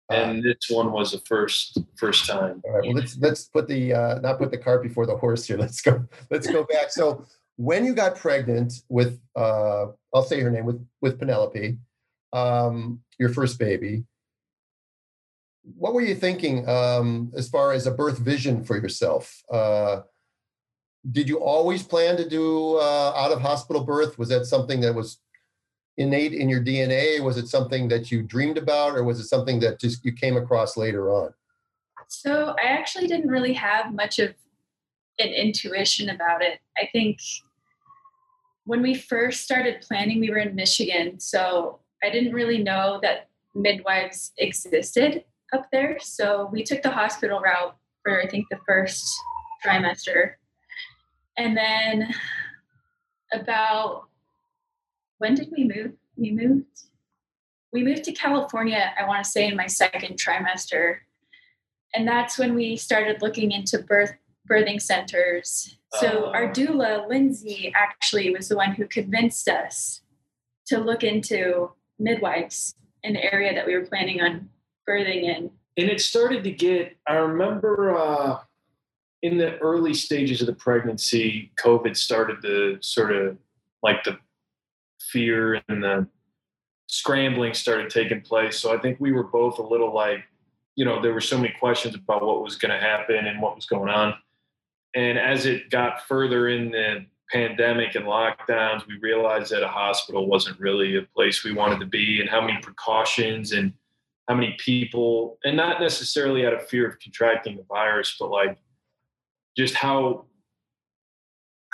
[0.09, 2.61] and this one was the first first time.
[2.65, 5.45] all right, well let's let's put the uh, not put the cart before the horse
[5.45, 5.57] here.
[5.65, 6.91] Let's go let's go back.
[6.91, 7.25] So
[7.57, 11.77] when you got pregnant with uh, I'll say her name with with Penelope,
[12.33, 14.03] um, your first baby.
[15.75, 19.41] What were you thinking um, as far as a birth vision for yourself?
[19.51, 20.01] Uh,
[21.11, 24.19] did you always plan to do uh, out of hospital birth?
[24.19, 25.19] Was that something that was
[25.97, 27.21] innate in your DNA?
[27.21, 30.38] Was it something that you dreamed about, or was it something that just you came
[30.38, 31.34] across later on?
[32.08, 34.36] So I actually didn't really have much of
[35.19, 36.60] an intuition about it.
[36.77, 37.19] I think
[38.65, 41.19] when we first started planning, we were in Michigan.
[41.19, 45.97] So I didn't really know that midwives existed up there.
[46.01, 49.08] So we took the hospital route for, I think, the first
[49.65, 50.34] trimester.
[51.38, 52.13] And then
[53.34, 54.10] about
[55.25, 55.93] when did we move?
[56.15, 56.81] We moved.
[57.73, 60.97] We moved to California, I want to say, in my second trimester
[61.95, 64.13] and that's when we started looking into birth
[64.49, 65.77] birthing centers.
[65.93, 66.31] So Oh.
[66.33, 70.01] our doula, Lindsay, actually was the one who convinced us
[70.67, 74.49] to look into midwives, in the area that we were planning on
[74.88, 75.51] birthing in.
[75.77, 78.39] and it started to get i remember uh,
[79.23, 83.38] in the early stages of the pregnancy covid started to sort of
[83.81, 84.17] like the
[85.11, 86.07] fear and the
[86.87, 88.59] scrambling started taking place.
[88.59, 90.23] So i think we were both a little like
[90.75, 93.55] you know there were so many questions about what was going to happen and what
[93.55, 94.13] was going on.
[94.93, 100.27] And as it got further in the pandemic and lockdowns, we realized that a hospital
[100.27, 103.73] wasn't really a place we wanted to be, and how many precautions and
[104.27, 108.57] how many people, and not necessarily out of fear of contracting the virus, but like
[109.57, 110.25] just how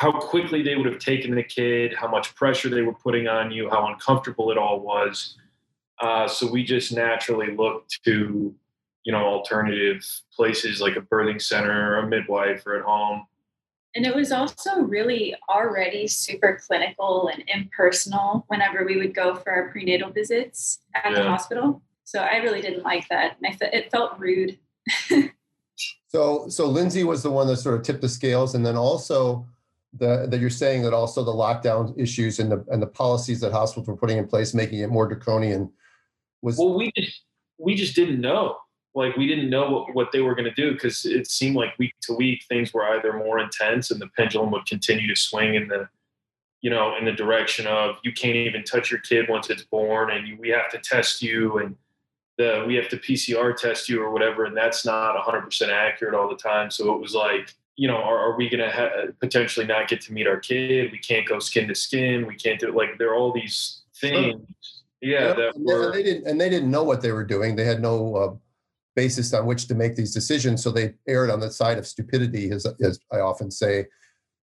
[0.02, 3.52] how quickly they would have taken the kid, how much pressure they were putting on
[3.52, 5.38] you, how uncomfortable it all was.
[6.02, 8.52] Uh, so we just naturally looked to,
[9.04, 10.04] you know, alternative
[10.36, 13.28] places like a birthing center or a midwife or at home.
[13.94, 19.52] And it was also really already super clinical and impersonal whenever we would go for
[19.52, 21.84] our prenatal visits at the hospital.
[22.06, 23.38] So I really didn't like that.
[23.38, 24.58] And I fe- it felt rude.
[26.08, 29.48] So so Lindsay was the one that sort of tipped the scales, and then also
[29.94, 33.52] the that you're saying that also the lockdown issues and the and the policies that
[33.52, 35.72] hospitals were putting in place, making it more draconian,
[36.42, 37.24] was Well, we just
[37.58, 38.58] we just didn't know.
[38.94, 41.78] Like we didn't know what, what they were going to do because it seemed like
[41.80, 45.56] week to week things were either more intense and the pendulum would continue to swing
[45.56, 45.88] in the,
[46.62, 50.12] you know, in the direction of you can't even touch your kid once it's born
[50.12, 51.78] and you, we have to test you and
[52.38, 56.28] the we have to PCR test you or whatever and that's not 100% accurate all
[56.28, 56.70] the time.
[56.70, 60.02] So it was like, you know, are, are we going to ha- potentially not get
[60.02, 60.91] to meet our kid?
[60.91, 62.28] We can't go skin to skin.
[62.28, 64.39] We can't do like there are all these things.
[65.02, 67.56] Yeah, and they, were and they didn't and they didn't know what they were doing.
[67.56, 68.36] They had no uh,
[68.96, 72.52] basis on which to make these decisions, so they erred on the side of stupidity,
[72.52, 73.88] as, as I often say,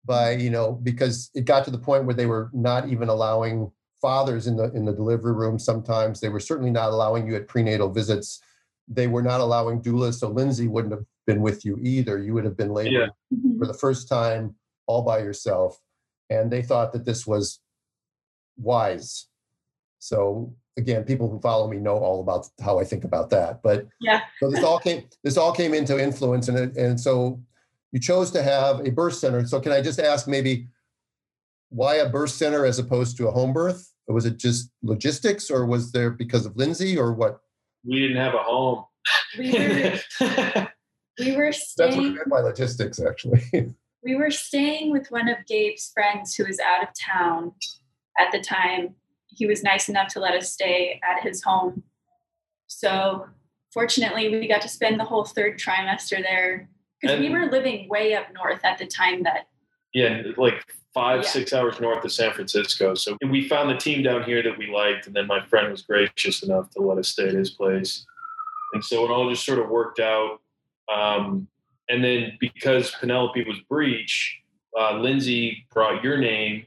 [0.04, 3.71] by you know because it got to the point where they were not even allowing
[4.02, 5.60] fathers in the in the delivery room.
[5.60, 8.41] Sometimes they were certainly not allowing you at prenatal visits.
[8.88, 12.18] They were not allowing doulas, so Lindsay wouldn't have been with you either.
[12.18, 13.08] You would have been laboring Yeah.
[13.38, 13.60] Mm-hmm.
[13.60, 14.56] for the first time
[14.88, 15.80] all by yourself
[16.30, 17.60] and they thought that this was
[18.58, 19.28] wise
[20.00, 23.86] so again people who follow me know all about how i think about that but
[24.00, 24.22] Yeah.
[24.40, 27.42] so this all came this all came into influence and and so
[27.92, 30.68] you chose to have a birth center so can i just ask maybe
[31.70, 35.52] why a birth center as opposed to a home birth or was it just logistics
[35.52, 37.42] or was there because of lindsay or what
[37.86, 38.86] we didn't have a home.
[41.19, 43.41] We were we were that's what i staying meant by logistics actually
[44.03, 47.51] we were staying with one of Gabe's friends who was out of town
[48.17, 48.95] at the time.
[49.27, 51.84] He was nice enough to let us stay at his home.
[52.67, 53.25] So
[53.71, 56.69] fortunately, we got to spend the whole third trimester there
[57.01, 59.47] because we were living way up north at the time that
[59.93, 61.30] yeah, like five, Yeah.
[61.30, 62.93] six hours north of San Francisco.
[62.93, 65.82] So we found the team down here that we liked, and then my friend was
[65.82, 68.06] gracious enough to let us stay at his place.
[68.73, 70.39] And so it all just sort of worked out.
[70.93, 71.47] Um,
[71.89, 74.39] and then because Penelope was breech,
[74.80, 76.65] uh, Lindsay brought your name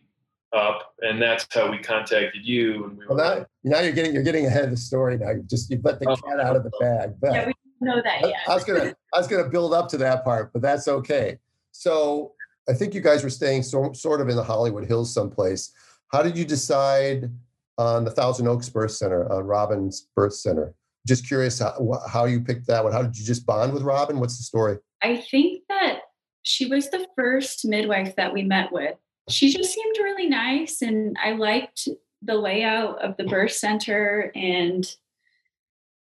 [0.53, 2.85] up, and that's how we contacted you.
[2.85, 5.31] And we were well now, now you're getting you're getting ahead of the story now
[5.31, 6.17] you just you've let the Oh.
[6.17, 8.53] cat out of the bag but yeah we didn't know that I.
[8.53, 11.39] I was gonna I was gonna build up to that part, but that's okay.
[11.73, 12.33] So
[12.69, 15.73] I think you guys were staying so, sort of in the Hollywood Hills someplace.
[16.13, 17.31] How did you decide
[17.79, 20.75] on the Thousand Oaks Birth Center, on Robin's Birth Center?
[21.07, 22.93] Just curious how, how you picked that one.
[22.93, 24.21] How did you just bond with Robin?
[24.21, 24.79] What's the story?
[25.03, 26.01] I think that
[26.43, 28.97] she was the first midwife that we met with.
[29.29, 31.89] She just seemed really nice, and I liked
[32.23, 34.87] the layout of the birth center and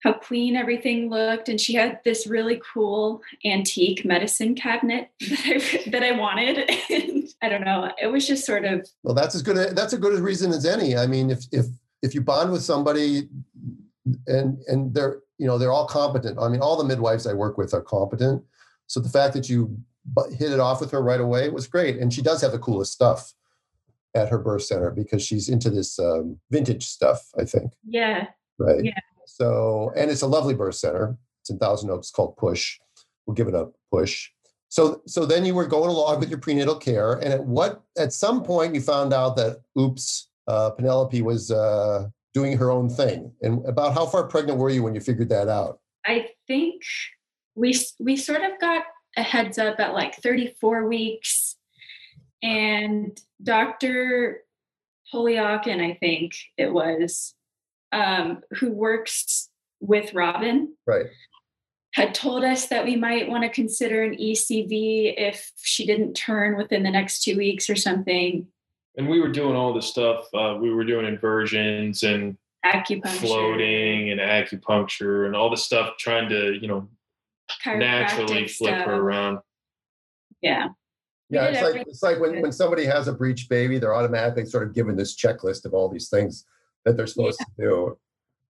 [0.06, 1.50] how clean everything looked.
[1.50, 6.70] And she had this really cool antique medicine cabinet that I, that I wanted.
[6.90, 9.94] And I don't know, it was just sort of Well, that's as good a, that's
[9.94, 10.96] a good a reason as any.
[10.96, 11.66] I mean, if if
[12.02, 13.28] if you bond with somebody
[14.28, 16.40] and and they're you know they're all competent.
[16.40, 18.44] I mean, all the midwives I work with are competent.
[18.88, 19.78] So the fact that you
[20.38, 22.94] hit it off with her right away was great, and she does have the coolest
[22.94, 23.34] stuff
[24.14, 27.30] at her birth center because she's into this um, vintage stuff.
[27.38, 28.84] I think yeah, right.
[28.84, 29.00] Yeah.
[29.26, 31.18] So and it's a lovely birth center.
[31.42, 32.80] It's in Thousand Oaks called Push.
[33.26, 34.30] We'll give it a push.
[34.70, 38.14] So so then you were going along with your prenatal care, and at what at
[38.14, 43.32] some point you found out that oops, uh, Penelope was uh, doing her own thing.
[43.42, 45.80] And about how far pregnant were you when you figured that out?
[46.06, 46.84] I think
[47.56, 48.84] we we sort of got
[49.18, 51.56] a heads up at like 34 weeks,
[52.44, 54.42] and Dr.
[55.12, 57.34] Polyakin, I think it was,
[57.94, 61.06] um, who works with Robin, Right.
[61.94, 66.58] had told us that we might want to consider an ECV if she didn't turn
[66.58, 68.48] within the next two weeks or something.
[68.98, 70.26] And we were doing all this stuff.
[70.34, 76.30] Uh, we were doing inversions and Acupuncture, floating and acupuncture and all the stuff, trying
[76.30, 76.88] to you know
[77.66, 78.86] naturally flip stuff.
[78.88, 79.40] her around.
[80.42, 80.70] Yeah.
[81.30, 84.68] Yeah, it's like it's like when, when somebody has a breech baby, they're automatically sort
[84.68, 86.46] of given this checklist of all these things
[86.86, 87.98] that they're supposed to do.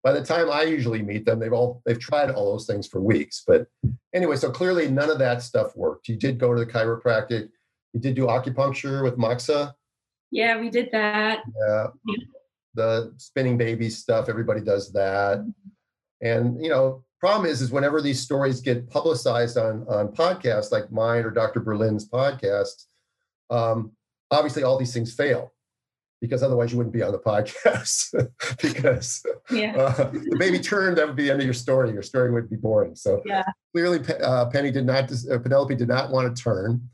[0.04, 3.00] by the time I usually meet them, they've all they've tried all those things for
[3.00, 3.44] weeks.
[3.48, 3.68] But
[4.14, 6.10] anyway, so clearly none of that stuff worked.
[6.10, 7.50] You did go to the chiropractic.
[7.94, 9.74] You did do acupuncture with Moxa.
[10.32, 11.44] Yeah, we did that.
[11.68, 11.88] Yeah.
[12.74, 15.46] The spinning baby stuff, everybody does that.
[16.22, 20.92] And you know, problem is, is whenever these stories get publicized on on podcasts like
[20.92, 21.62] mine or Dr.
[21.62, 22.86] Berlin's podcast,
[23.50, 23.92] um,
[24.32, 25.54] obviously all these things fail
[26.22, 28.14] because otherwise you wouldn't be on the podcast
[28.62, 29.76] because Yeah.
[29.76, 32.50] uh, the baby turned that would be the end of your story your story would
[32.50, 33.44] be boring so Yeah.
[33.74, 36.90] clearly uh, penny did not uh, penelope did not want to turn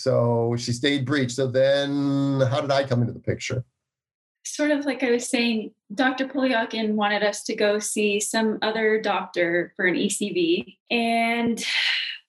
[0.00, 1.32] so she stayed breached.
[1.32, 3.64] so then how did i come into the picture
[4.44, 6.26] sort of like I was saying, Dr.
[6.26, 10.76] Polyakin wanted us to go see some other doctor for an ECV.
[10.90, 11.64] And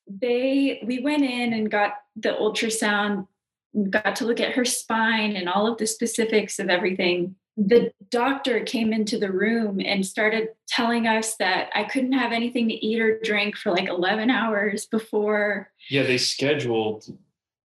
[0.08, 3.28] they we went in and got the ultrasound,
[3.90, 7.36] got to look at her spine and all of the specifics of everything.
[7.58, 12.68] The doctor came into the room and started telling us that I couldn't have anything
[12.68, 15.72] to eat or drink for like 11 hours before.
[15.90, 17.06] Yeah, they scheduled.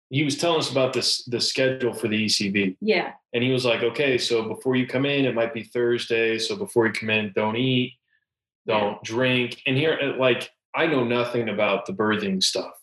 [0.10, 2.78] He was telling us about this the schedule for the ECV.
[2.82, 3.14] Yeah.
[3.34, 6.38] and he was like, "Okay, so before you come in, it might be Thursday.
[6.40, 7.94] So before you come in, don't eat,
[8.68, 12.74] don't drink." And here, uh, like, I know nothing about the birthing stuff,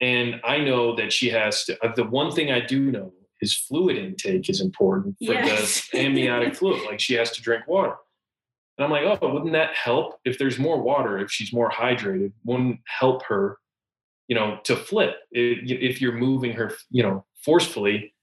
[0.00, 1.84] and I know that she has to.
[1.84, 5.88] uh, The one thing I do know is fluid intake is important for Yes.
[5.92, 6.82] the amniotic fluid.
[6.86, 7.96] Like, she has to drink water.
[8.78, 12.32] And I'm like, oh, wouldn't that help if there's more water, if she's more hydrated?
[12.44, 13.58] Wouldn't help her,
[14.28, 18.14] you know, to flip if you're moving her, you know, forcefully.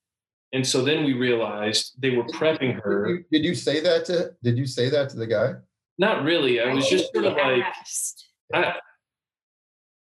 [0.54, 3.10] And so then we realized they were prepping did her.
[3.10, 5.54] you, did you say that to did you say that to the guy
[5.98, 6.60] Not really.
[6.60, 7.64] I was just sort of like.
[8.54, 8.76] I,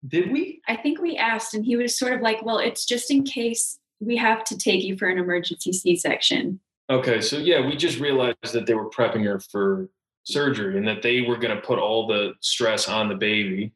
[0.09, 0.61] did we?
[0.66, 3.78] I think we asked, and he was sort of like, well, it's just in case
[4.01, 6.59] we have to take you for an emergency C section.
[6.90, 9.88] Okay, so yeah, we just realized that they were prepping her for
[10.24, 13.72] surgery and that they were going to put all the stress on the baby,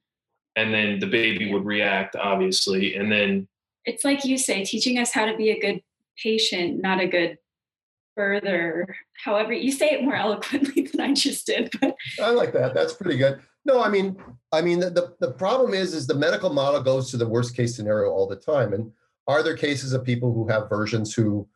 [0.56, 3.46] and then the baby would react, obviously, and then
[3.84, 5.82] It's like you say, teaching us how to be a good
[6.22, 7.38] patient, not a good
[8.18, 8.86] birther.
[9.22, 11.72] However, you say it more eloquently than I just did.
[11.80, 14.16] But i like that that's pretty good no i mean
[14.52, 17.54] i mean the, the, the problem is is the medical model goes to the worst
[17.54, 18.90] case scenario all the time and
[19.26, 21.46] are there cases of people who have versions who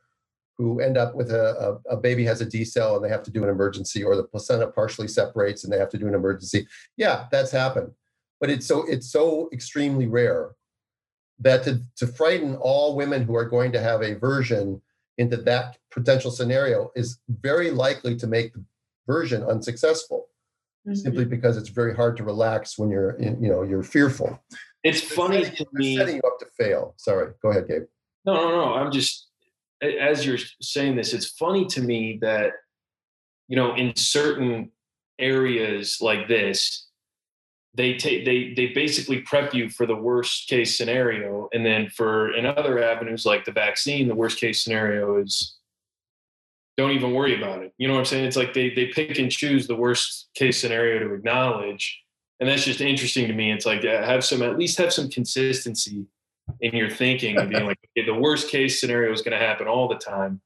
[0.61, 3.31] who end up with a, a, a baby has a decel and they have to
[3.31, 6.67] do an emergency, or the placenta partially separates and they have to do an emergency.
[6.99, 7.93] Yeah, that's happened,
[8.41, 10.51] but it's so it's so extremely rare
[11.39, 14.81] that to, to frighten all women who are going to have a version
[15.19, 18.63] into that potential scenario is very likely to make the
[19.07, 20.29] version unsuccessful
[20.87, 20.95] mm-hmm.
[20.95, 24.43] simply because it's very hard to relax when you're in, you know you're fearful
[24.83, 25.97] it's funny to me.
[25.97, 27.85] setting you up to fail sorry go ahead gabe
[28.25, 28.75] No, no, no.
[28.75, 29.31] I'm just
[29.83, 32.53] as you're saying this, it's funny to me that
[33.49, 34.71] you know in certain
[35.19, 36.89] areas like this,
[37.75, 42.35] they take they they basically prep you for the worst case scenario, and then for
[42.35, 45.57] in other avenues like the vaccine, the worst case scenario is
[46.77, 47.73] don't even worry about it.
[47.79, 48.25] You know what I'm saying?
[48.25, 52.03] It's like they they pick and choose the worst case scenario to acknowledge,
[52.41, 53.53] and that's just interesting to me.
[53.53, 56.07] It's like uh, have some at least have some consistency
[56.61, 59.69] in your thinking and being like, okay, the worst case scenario is going to happen
[59.69, 60.41] all the time.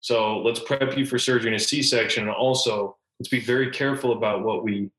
[0.00, 4.12] So let's prep you for surgery and a C-section, and also let's be very careful
[4.12, 4.90] about what we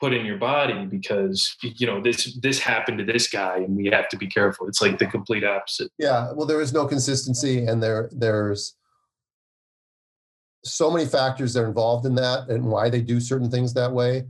[0.00, 3.86] put in your body because you know this this happened to this guy, and we
[3.86, 4.68] have to be careful.
[4.68, 5.90] It's like the complete opposite.
[5.98, 8.76] Yeah, well, there is no consistency, and there there's
[10.64, 13.92] so many factors that are involved in that, and why they do certain things that
[13.92, 14.24] way.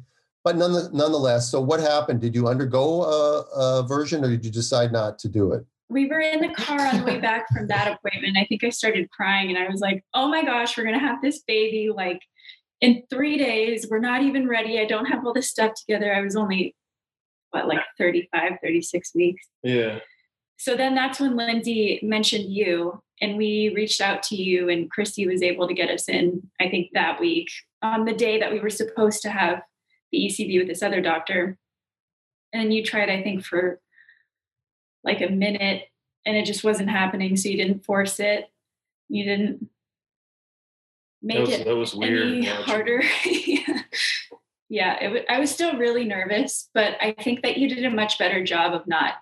[0.44, 2.20] But none, nonetheless, so what happened?
[2.20, 5.64] Did you undergo a, a version, or did you decide not to do it?
[5.88, 8.36] we were in the car on the way back from that appointment.
[8.36, 11.06] I think I started crying and I was like, oh my gosh, we're going to
[11.06, 12.20] have this baby like
[12.80, 13.86] in three days.
[13.90, 14.78] We're not even ready.
[14.80, 16.14] I don't have all this stuff together.
[16.14, 16.74] I was only,
[17.50, 19.46] what, like 35, 36 weeks.
[19.62, 20.00] Yeah.
[20.58, 25.26] So then that's when Lindsay mentioned you and we reached out to you and Christy
[25.26, 27.48] was able to get us in, I think that week
[27.82, 29.62] on the day that we were supposed to have
[30.12, 31.58] the ECV with this other doctor.
[32.52, 33.80] And you tried, I think, for
[35.04, 35.84] like a minute
[36.24, 37.36] and it just wasn't happening.
[37.36, 38.50] So you didn't force it.
[39.08, 39.68] You didn't
[41.22, 42.28] That make was, it that was weird.
[42.28, 42.64] any watching.
[42.64, 43.02] harder.
[43.26, 43.82] yeah,
[44.68, 47.90] yeah it w- I was still really nervous, but I think that you did a
[47.90, 49.14] much better job of not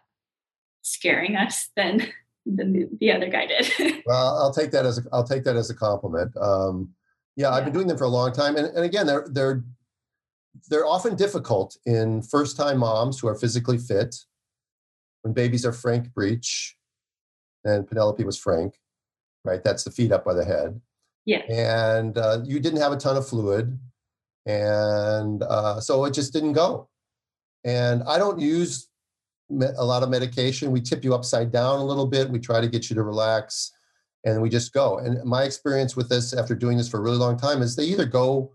[0.83, 2.07] scaring us than
[2.47, 4.03] the, the other guy did.
[4.07, 6.37] Well, I'll take that as a, I'll take that as a compliment.
[6.37, 6.91] Um,
[7.37, 9.65] yeah, I've been doing them for a long time, and, and again, they're they're
[10.69, 14.15] they're often difficult in first time moms who are physically fit.
[15.23, 16.77] When babies are frank breech,
[17.65, 18.75] and Penelope was frank,
[19.43, 19.65] right?
[19.65, 20.81] That's the feet up by the head.
[21.25, 21.43] Yeah.
[21.49, 23.79] and uh, you didn't have a ton of fluid
[24.47, 26.89] and uh, so it just didn't go.
[27.65, 28.89] And I don't use
[29.51, 30.71] a lot of medication.
[30.71, 32.29] We tip you upside down a little bit.
[32.29, 33.73] We try to get you to relax,
[34.25, 34.99] and we just go.
[34.99, 37.85] And my experience with this, after doing this for a really long time, is they
[37.85, 38.53] either go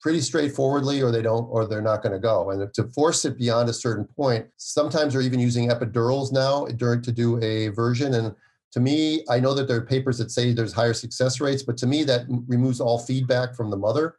[0.00, 3.38] pretty straightforwardly or they don't or they're not going to go and to force it
[3.38, 8.12] beyond a certain point sometimes they're even using epidurals now during to do a version
[8.12, 8.34] and
[8.74, 11.76] to me i know that there are papers that say there's higher success rates but
[11.76, 14.16] to me that removes all feedback from the mother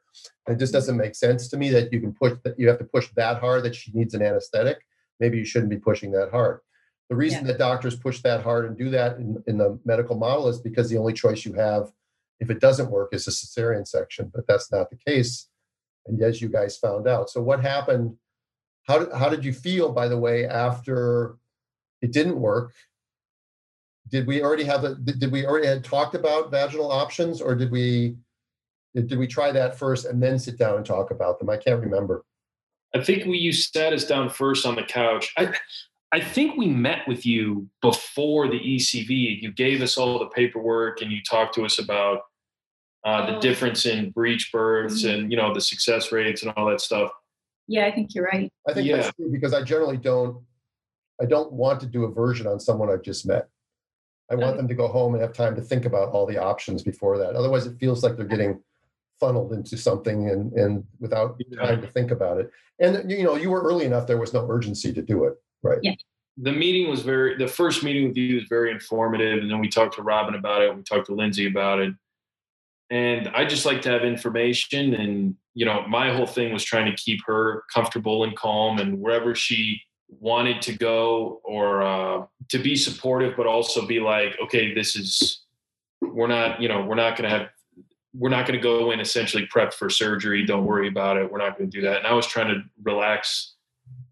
[0.48, 2.86] it just doesn't make sense to me that you can push that you have to
[2.86, 4.80] push that hard that she needs an anesthetic
[5.20, 6.60] maybe you shouldn't be pushing that hard
[7.10, 7.52] the reason yeah.
[7.52, 10.90] that doctors push that hard and do that in, in the medical model is because
[10.90, 11.92] the only choice you have
[12.40, 15.50] if it doesn't work is a cesarean section but that's not the case
[16.08, 17.30] and as you guys found out.
[17.30, 18.16] So what happened?
[18.84, 21.38] How did, how did you feel, by the way, after
[22.02, 22.74] it didn't work?
[24.10, 27.72] Did we already have a, did we already had talked about vaginal options or did
[27.72, 28.16] we
[28.94, 31.50] did, did we try that first and then sit down and talk about them?
[31.50, 32.24] I can't remember.
[32.94, 35.34] I think we you sat us down first on the couch.
[35.38, 35.54] I
[36.12, 39.42] I think we met with you before the ECV.
[39.42, 42.22] You gave us all the paperwork and you talked to us about
[43.04, 43.42] uh, the oh.
[43.42, 45.22] difference in breech births mm-hmm.
[45.22, 47.12] and you know the success rates and all that stuff.
[47.68, 48.52] Yeah, I think you're right.
[48.68, 48.98] I think yeah.
[48.98, 50.42] that's true because I generally don't.
[51.22, 53.48] I don't want to do a version on someone I've just met.
[54.30, 54.58] I want oh.
[54.58, 57.36] them to go home and have time to think about all the options before that.
[57.36, 58.62] Otherwise, it feels like they're getting
[59.20, 62.52] funneled into something and and without time to think about it.
[62.80, 65.80] And you know, you were early enough; there was no urgency to do it, right?
[65.82, 65.94] Yeah.
[66.38, 67.38] The meeting was very.
[67.38, 70.62] The first meeting with you was very informative, and then we talked to Robin about
[70.62, 70.76] it.
[70.76, 71.94] We talked to Lindsay about it
[72.90, 74.94] and I just like to have information.
[74.94, 79.00] And you know, my whole thing was trying to keep her comfortable and calm, and
[79.00, 84.74] wherever she wanted to go, or uh, to be supportive, but also be like, okay,
[84.74, 85.44] this is
[86.02, 87.50] we're not, you know, we're not going to have.
[88.18, 90.46] We're not going to go in essentially prepped for surgery.
[90.46, 91.30] Don't worry about it.
[91.30, 91.98] We're not going to do that.
[91.98, 93.56] And I was trying to relax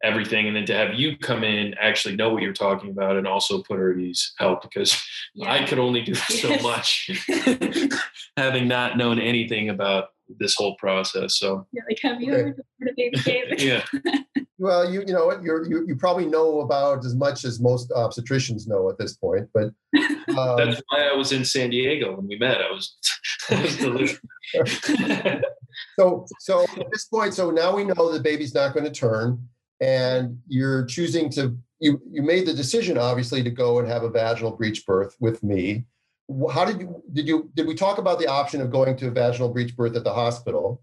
[0.04, 3.26] everything and then to have you come in actually know what you're talking about and
[3.26, 5.02] also put her at ease help because
[5.34, 5.52] yeah.
[5.52, 7.10] i could only do so much
[8.38, 12.41] having not known anything about this whole process so yeah like have you okay.
[12.41, 13.62] ever heard of baby David?
[13.62, 13.86] yeah
[14.64, 15.43] well you you know what?
[15.43, 19.47] You you you probably know about as much as most obstetricians know at this point
[19.53, 19.66] but
[20.38, 22.57] um, that's why i was in san diego when we met.
[22.61, 22.95] I was,
[23.49, 24.20] I was
[25.99, 29.47] so so at this point so now we know the baby's not going to turn
[29.82, 34.09] and you're choosing to you you made the decision obviously to go and have a
[34.09, 35.86] vaginal breech birth with me.
[36.51, 39.11] How did you did you did we talk about the option of going to a
[39.11, 40.82] vaginal breech birth at the hospital?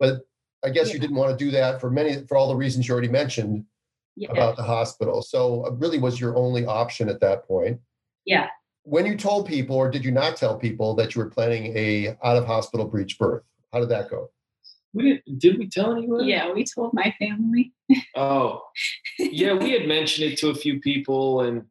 [0.00, 0.22] But
[0.64, 0.94] i guess yeah.
[0.94, 3.64] you didn't want to do that for many for all the reasons you already mentioned
[4.16, 4.30] yeah.
[4.30, 7.78] about the hospital so it really was your only option at that point
[8.24, 8.48] yeah
[8.84, 12.16] when you told people or did you not tell people that you were planning a
[12.24, 13.42] out of hospital breech birth
[13.72, 14.30] how did that go
[14.94, 16.26] we did, did we tell anyone?
[16.26, 17.72] Yeah, we told my family.
[18.14, 18.62] oh,
[19.18, 21.64] yeah, we had mentioned it to a few people, and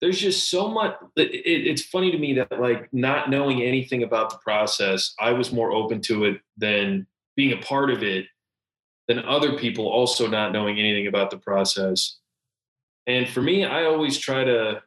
[0.00, 0.94] there's just so much.
[1.16, 5.32] It, it, it's funny to me that like not knowing anything about the process, I
[5.32, 7.06] was more open to it than
[7.36, 8.26] being a part of it
[9.08, 12.18] than other people also not knowing anything about the process.
[13.06, 14.82] And for me, I always try to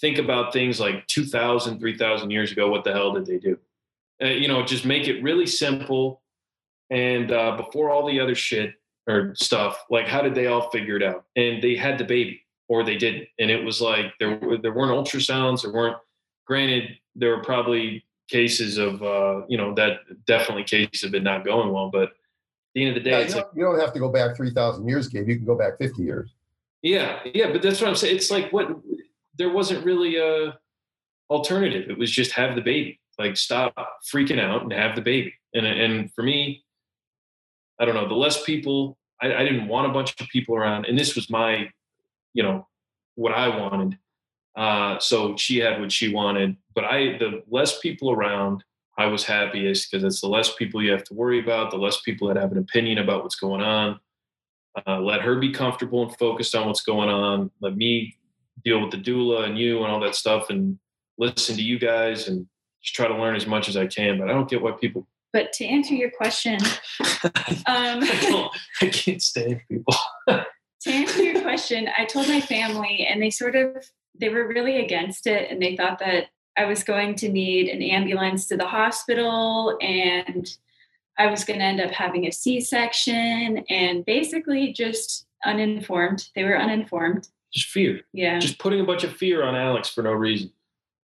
[0.00, 3.58] think about things like 2000 3000 years ago what the hell did they do
[4.22, 6.22] uh, you know just make it really simple
[6.90, 8.74] and uh, before all the other shit
[9.06, 11.24] or stuff, like how did they all figure it out?
[11.36, 14.92] And they had the baby, or they didn't, and it was like there there weren't
[14.92, 15.96] ultrasounds, there weren't.
[16.46, 21.44] Granted, there were probably cases of uh, you know that definitely cases have been not
[21.44, 22.10] going well, but at
[22.74, 24.36] the end of the day, yeah, you, don't, like, you don't have to go back
[24.36, 25.28] three thousand years, Gabe.
[25.28, 26.34] You can go back fifty years.
[26.82, 28.16] Yeah, yeah, but that's what I'm saying.
[28.16, 28.68] It's like what
[29.36, 30.58] there wasn't really a
[31.30, 31.90] alternative.
[31.90, 33.00] It was just have the baby.
[33.18, 33.74] Like stop
[34.12, 35.34] freaking out and have the baby.
[35.54, 36.64] And and for me,
[37.80, 40.86] I don't know, the less people, I, I didn't want a bunch of people around.
[40.86, 41.68] And this was my,
[42.34, 42.66] you know,
[43.16, 43.98] what I wanted.
[44.58, 48.64] Uh, so she had what she wanted, but I, the less people around,
[48.98, 52.00] I was happiest because it's the less people you have to worry about, the less
[52.00, 54.00] people that have an opinion about what's going on.
[54.84, 57.52] Uh, let her be comfortable and focused on what's going on.
[57.60, 58.16] Let me
[58.64, 60.76] deal with the doula and you and all that stuff and
[61.18, 62.44] listen to you guys and
[62.82, 64.18] just try to learn as much as I can.
[64.18, 66.58] But I don't get why people but to answer your question,
[67.00, 68.48] um, I,
[68.80, 69.94] I, can't stand people.
[70.28, 73.76] to answer your question, I told my family, and they sort of
[74.20, 77.82] they were really against it, and they thought that I was going to need an
[77.82, 80.48] ambulance to the hospital, and
[81.16, 86.28] I was going to end up having a C-section, and basically just uninformed.
[86.34, 87.28] They were uninformed.
[87.52, 88.00] Just fear.
[88.12, 88.38] Yeah.
[88.38, 90.52] Just putting a bunch of fear on Alex for no reason.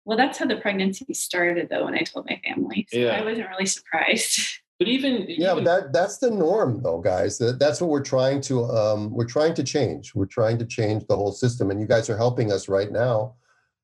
[0.04, 2.86] Well, that's how the pregnancy started, though, when I told my family.
[2.90, 3.16] So yeah.
[3.16, 4.40] I wasn't really surprised.
[4.78, 7.38] but even yeah, even, but that that's the norm, though, guys.
[7.38, 10.14] That, that's what we're trying to um, we're trying to change.
[10.14, 13.36] We're trying to change the whole system, and you guys are helping us right now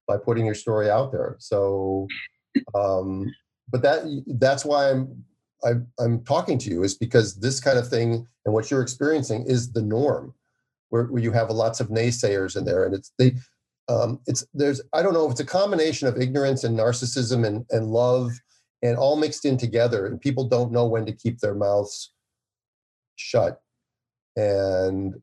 [0.06, 1.36] by putting your story out there.
[1.38, 2.08] So,
[2.74, 3.32] um,
[3.70, 4.02] but that
[4.38, 5.24] that's why I'm
[5.64, 9.44] I, I'm talking to you is because this kind of thing and what you're experiencing
[9.46, 10.34] is the norm,
[10.90, 13.34] where, where you have lots of naysayers in there, and it's they
[13.88, 17.64] um, it's there's I don't know if it's a combination of ignorance and narcissism and
[17.70, 18.32] and love
[18.82, 22.12] and all mixed in together and people don't know when to keep their mouths
[23.16, 23.62] shut
[24.36, 25.14] and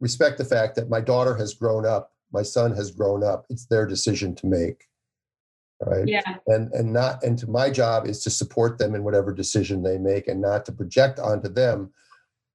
[0.00, 3.66] respect the fact that my daughter has grown up my son has grown up it's
[3.66, 4.84] their decision to make
[5.84, 6.36] right Yeah.
[6.46, 9.98] and and not and to my job is to support them in whatever decision they
[9.98, 11.92] make and not to project onto them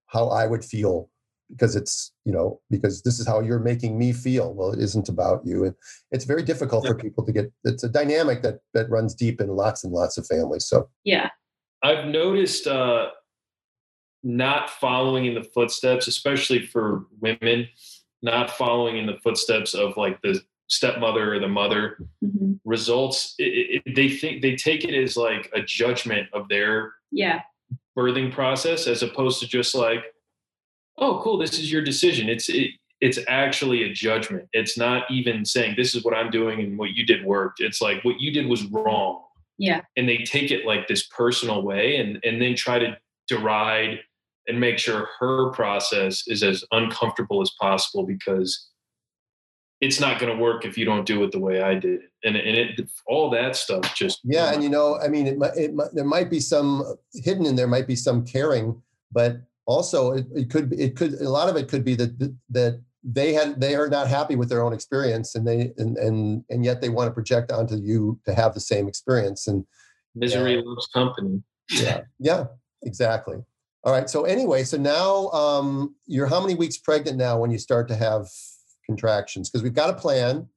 [0.07, 1.09] how i would feel
[1.49, 5.07] because it's you know because this is how you're making me feel well it isn't
[5.07, 5.73] about you and
[6.11, 9.47] it's very difficult for people to get it's a dynamic that that runs deep in
[9.49, 11.29] lots and lots of families so Yeah.
[11.83, 13.09] I've noticed uh,
[14.23, 17.67] not following in the footsteps, especially for women,
[18.21, 23.35] not following in the footsteps of like the stepmother or the mother hmm results.
[23.37, 27.41] It, it, they think they take it as like a judgment of their Yeah.
[27.97, 30.03] birthing process, as opposed to just like,
[30.97, 32.29] oh, cool, this is your decision.
[32.29, 32.71] It's it,
[33.01, 34.47] it's actually a judgment.
[34.53, 37.59] It's not even saying this is what I'm doing and what you did worked.
[37.61, 39.21] It's like what you did was wrong
[39.59, 39.81] Yeah.
[39.95, 42.97] and they take it like this personal way and and then try to
[43.29, 43.99] deride
[44.47, 48.69] and make sure her process is as uncomfortable as possible because
[49.79, 52.09] it's not going to work if you don't do it the way I did it.
[52.23, 55.55] And, and it, all that stuff just, yeah and you know i mean it, might-
[55.55, 56.83] it, might- there might be some
[57.13, 58.81] hidden in there might be some caring
[59.11, 59.37] but
[59.67, 62.17] also it, it could it could a lot of it could be that
[62.49, 66.43] that they had they are not happy with their own experience and they and and
[66.49, 69.65] and yet they want to project onto you to have the same experience and
[70.15, 71.43] misery loves company.
[71.69, 72.45] yeah yeah
[72.83, 73.37] exactly.
[73.83, 77.59] All right so anyway so now um you're how many weeks pregnant now when you
[77.59, 78.27] start to have
[78.85, 79.49] contractions?
[79.49, 80.47] Because we've got a plan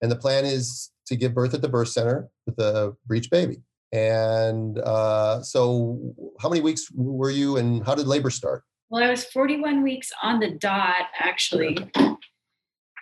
[0.00, 3.58] and the plan is to give birth at the birth center with a breech baby
[3.92, 5.98] and uh so
[6.40, 10.10] how many weeks were you and how did labor start Well, I was 41 weeks
[10.22, 11.78] on the dot, actually.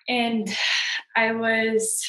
[0.08, 0.48] And
[1.16, 2.02] I was,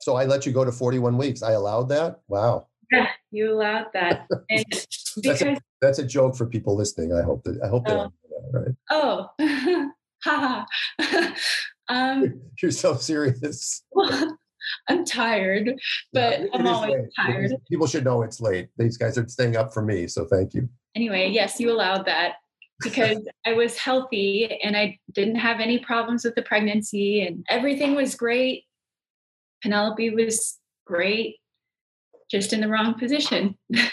[0.00, 3.86] so i let you go to 41 weeks i allowed that wow yeah, you allowed
[3.92, 4.26] that.
[4.48, 7.84] And that's because, a, that's a joke for people listening i hope that i hope
[7.86, 7.96] they Oh.
[7.96, 9.90] don't know that, right oh,
[10.24, 10.64] haha.
[11.88, 14.38] um, you're so serious well,
[14.88, 15.72] I'm tired,
[16.12, 17.08] but Yeah, I'm always late.
[17.16, 17.52] tired.
[17.70, 18.68] People should know it's late.
[18.78, 20.68] These guys are staying up for me, so thank you.
[20.94, 22.34] Anyway, yes, you allowed that
[22.82, 27.94] because I was healthy and I didn't have any problems with the pregnancy and everything
[27.94, 28.64] was great.
[29.62, 31.36] Penelope was great,
[32.30, 33.56] just in the wrong position.
[33.70, 33.90] Not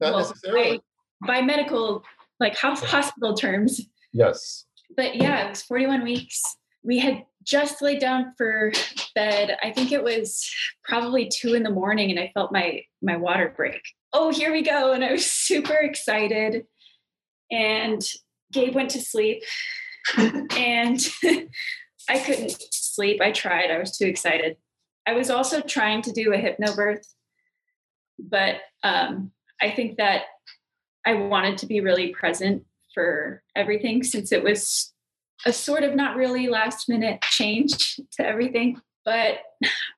[0.00, 0.80] Well, necessarily.
[1.22, 2.04] by, by medical,
[2.38, 3.80] like hospital terms.
[4.12, 4.66] Yes.
[4.96, 6.42] But yeah, it was 41 weeks.
[6.84, 8.72] We had just laid down for
[9.14, 9.56] bed.
[9.62, 10.50] I think it was
[10.84, 13.80] probably two in the morning, and I felt my my water break.
[14.12, 14.92] Oh, here we go!
[14.92, 16.66] And I was super excited.
[17.50, 18.02] And
[18.52, 19.42] Gabe went to sleep,
[20.18, 21.00] and
[22.08, 23.20] I couldn't sleep.
[23.20, 23.70] I tried.
[23.70, 24.56] I was too excited.
[25.06, 27.06] I was also trying to do a hypnobirth,
[28.18, 29.30] but um,
[29.62, 30.22] I think that
[31.06, 34.92] I wanted to be really present for everything since it was
[35.44, 38.80] a sort of not really last minute change to everything.
[39.04, 39.38] But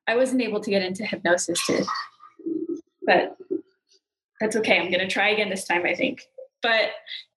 [0.06, 1.84] I wasn't able to get into hypnosis to,
[3.06, 3.38] but
[4.40, 4.78] that's okay.
[4.78, 6.22] I'm going to try again this time, I think.
[6.62, 6.90] But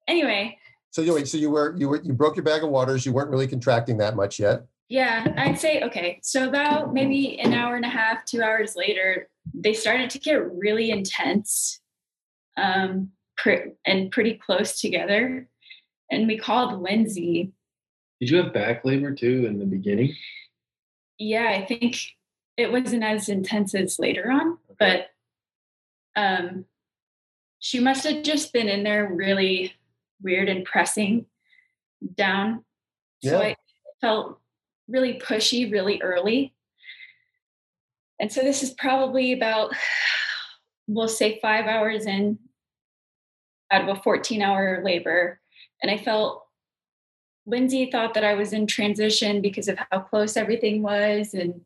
[0.07, 0.57] anyway,
[0.91, 1.25] So you.
[1.25, 3.05] So you were you were you broke your bag of waters.
[3.05, 4.65] You weren't really contracting that much yet.
[4.89, 6.19] yeah, I'd say okay.
[6.21, 10.51] So about maybe an hour and a half, two hours later, they started to get
[10.51, 11.79] really intense
[12.57, 13.11] um,
[13.85, 15.47] and pretty close together.
[16.11, 17.53] And we called Lindsay
[18.21, 20.15] Did you have back labor too in the beginning?
[21.17, 21.97] yeah, I think
[22.57, 25.07] it wasn't as intense as later on, but
[26.15, 26.65] um,
[27.59, 29.73] she must have just been in there really
[30.21, 31.27] weird and pressing
[32.15, 32.63] down.
[33.23, 33.49] So Yeah.
[33.49, 33.55] I
[34.01, 34.39] felt
[34.87, 36.55] really pushy really early.
[38.19, 39.73] And so this is probably about,
[40.87, 42.39] we'll say five hours in
[43.71, 45.39] out of a 14 hour labor.
[45.83, 46.45] And I felt
[47.45, 51.61] Lindsay thought that I was in transition because of how close everything was and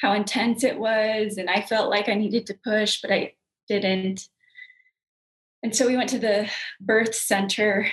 [0.00, 1.38] how intense it was.
[1.38, 3.34] And I felt like I needed to push, but I
[3.68, 4.28] didn't.
[5.62, 6.48] And so we went to the
[6.80, 7.88] birth center.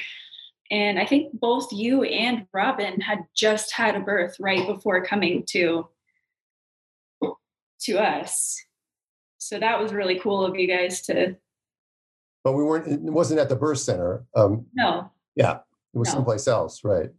[0.69, 5.43] And I think both you and Robin had just had a birth right before coming
[5.49, 5.87] to
[7.81, 8.61] to us.
[9.37, 11.35] So that was really cool of you guys to
[12.45, 12.87] but we weren't.
[12.87, 14.23] It wasn't at the birth center.
[14.35, 15.59] Um, No, yeah,
[15.95, 16.15] it was No.
[16.15, 17.09] someplace else, right?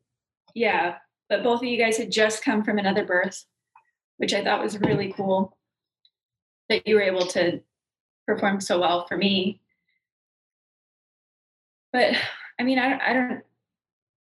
[0.55, 0.95] yeah,
[1.29, 3.45] but both of you guys had just come from another birth,
[4.17, 5.57] which I thought was really cool
[6.69, 7.61] that you were able to
[8.27, 9.61] perform so well for me.
[11.93, 12.15] But
[12.59, 13.43] I mean, I, I don't,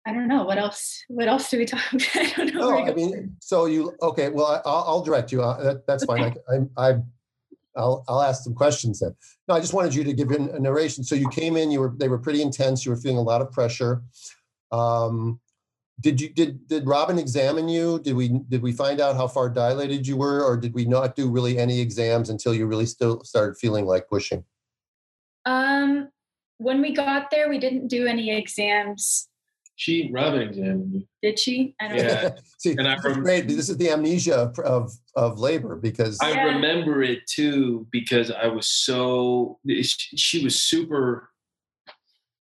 [0.07, 1.03] I don't know what else.
[1.09, 1.81] What else do we talk?
[1.93, 2.09] about?
[2.15, 2.71] I don't know.
[2.71, 4.29] No, I mean, so you okay?
[4.29, 5.43] Well, I, I'll, I'll direct you.
[5.43, 6.23] Uh, that, that's fine.
[6.23, 6.95] I, I, I,
[7.77, 9.15] I'll, I'll ask some questions then.
[9.49, 11.03] No, I just wanted you to give in a narration.
[11.05, 11.71] So you came in.
[11.71, 12.85] You were they were pretty intense.
[12.85, 14.03] You were feeling a lot of pressure.
[14.73, 15.41] Um,
[16.01, 18.01] did you did did Robin examine you?
[18.01, 21.15] Did we did we find out how far dilated you were, or did we not
[21.15, 24.45] do really any exams until you really still started feeling like pushing?
[25.45, 26.09] Um,
[26.59, 29.29] when we got there, we didn't do any exams.
[29.77, 31.09] She Robin examined me.
[31.23, 31.75] Did she?
[31.81, 32.03] I don't know.
[32.03, 32.31] Yeah.
[32.59, 33.49] See, And I this is rem- great.
[33.49, 36.45] This is the amnesia of of, of labor because I Yeah.
[36.45, 41.30] remember it too because I was so she she was super,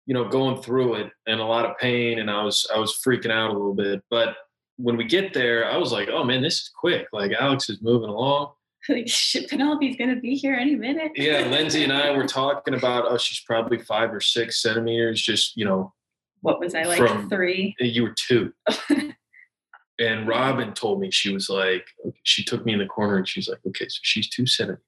[0.05, 2.99] you know, going through it and a lot of pain, and I was I was
[3.05, 4.01] freaking out a little bit.
[4.09, 4.35] But
[4.77, 7.07] when we get there, I was like, oh man, this is quick.
[7.13, 8.53] Like Alex is moving along.
[8.89, 11.11] Like, shit, Penelope's gonna be here any minute.
[11.15, 15.21] Yeah, Lindsay and I were talking about oh, she's probably five or six centimeters.
[15.21, 15.93] Just you know,
[16.41, 17.75] what was I like From- three?
[17.79, 18.51] Eh, you were two.
[19.99, 21.85] and Robin told me she was like,
[22.23, 24.81] she took me in the corner and she's like, okay, so she's two centimeters.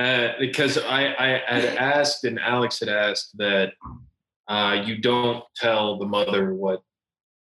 [0.00, 3.74] Uh, because I, I had asked and Alex had asked that
[4.48, 6.82] uh, you don't tell the mother what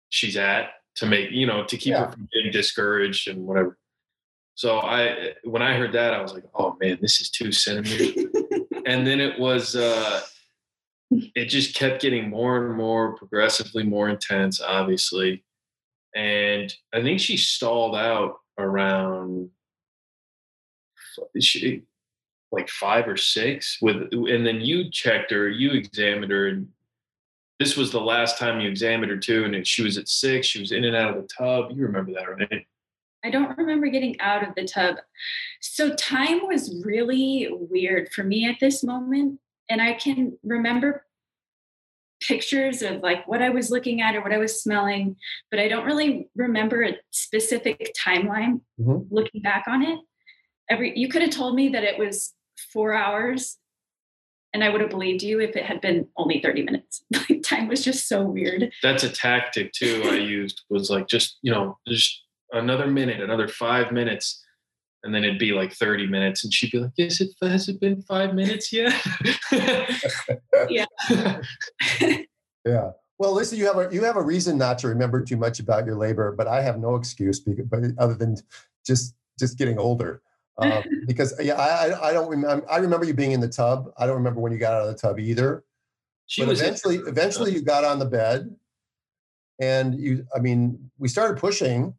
[0.09, 2.05] she's at to make you know to keep Yeah.
[2.05, 3.77] her from getting discouraged and whatever.
[4.53, 8.25] So I when I heard that I was like, oh man, this is two centimeters.
[8.85, 10.21] and then it was uh,
[11.11, 15.43] it just kept getting more and more progressively more intense, obviously.
[16.15, 19.49] And I think she stalled out around
[21.39, 21.83] she,
[22.55, 26.67] like five or six with and then you checked her you examined her and
[27.59, 30.59] this was the last time you examined her too and she was at six she
[30.59, 32.65] was in and out of the tub you remember that right
[33.23, 34.97] I don't remember getting out of the tub.
[35.59, 39.39] So time was really weird for me at this moment.
[39.67, 41.07] And I can remember
[42.21, 45.15] pictures of like what I was looking at or what I was smelling,
[45.49, 49.07] but I don't really remember a specific timeline Mhm.
[49.09, 49.99] looking back on it.
[50.69, 52.35] Every you could have told me that it was
[52.73, 53.57] four hours
[54.53, 57.03] and I would have believed you if it had been only 30 minutes.
[57.29, 58.71] Like time was just so weird.
[58.81, 63.47] that's a tactic too i used was like just you know just another minute another
[63.47, 64.43] five minutes
[65.03, 67.79] and then it'd be like 30 minutes and she'd be like is it has it
[67.79, 68.93] been five minutes yet
[70.69, 70.85] Yeah.
[72.65, 72.91] Yeah.
[73.19, 75.85] Well, listen, you have a you have a reason not to remember too much about
[75.85, 78.35] your labor, but I have no excuse because, but other than
[78.85, 80.21] just just getting older.
[80.57, 82.65] Um, because yeah, I I- don't remember.
[82.69, 83.91] I remember you being in the tub.
[83.97, 85.63] I don't remember when you got out of the tub either.
[86.27, 88.55] she but was eventually, eventually, you got on the bed,
[89.59, 90.25] and you.
[90.35, 91.93] I mean, we started pushing.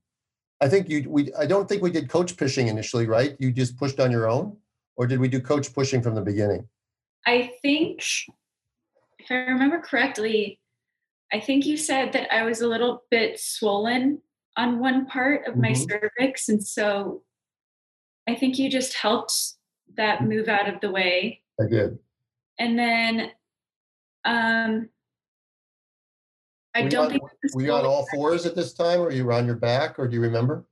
[0.61, 1.05] I think you.
[1.09, 1.33] We.
[1.35, 3.37] I don't think we did coach pushing initially, right?
[3.39, 4.57] You just pushed on your own,
[4.97, 6.67] or did we do coach pushing from the beginning?
[7.27, 8.03] I think,
[9.19, 10.61] if I remember correctly,
[11.33, 14.23] I think you said that I was a little bit swollen
[14.57, 15.89] on one part of my Mhm.
[15.91, 16.49] cervix.
[16.49, 17.23] And so
[18.29, 19.33] I think you just helped
[19.97, 21.43] that move out of the way.
[21.61, 21.99] I did.
[22.59, 23.31] And then
[24.25, 24.89] um,
[26.75, 29.01] I Were don't on- think it Were you on fully- all fours at this time,
[29.01, 30.65] or you were on your back, or do you remember?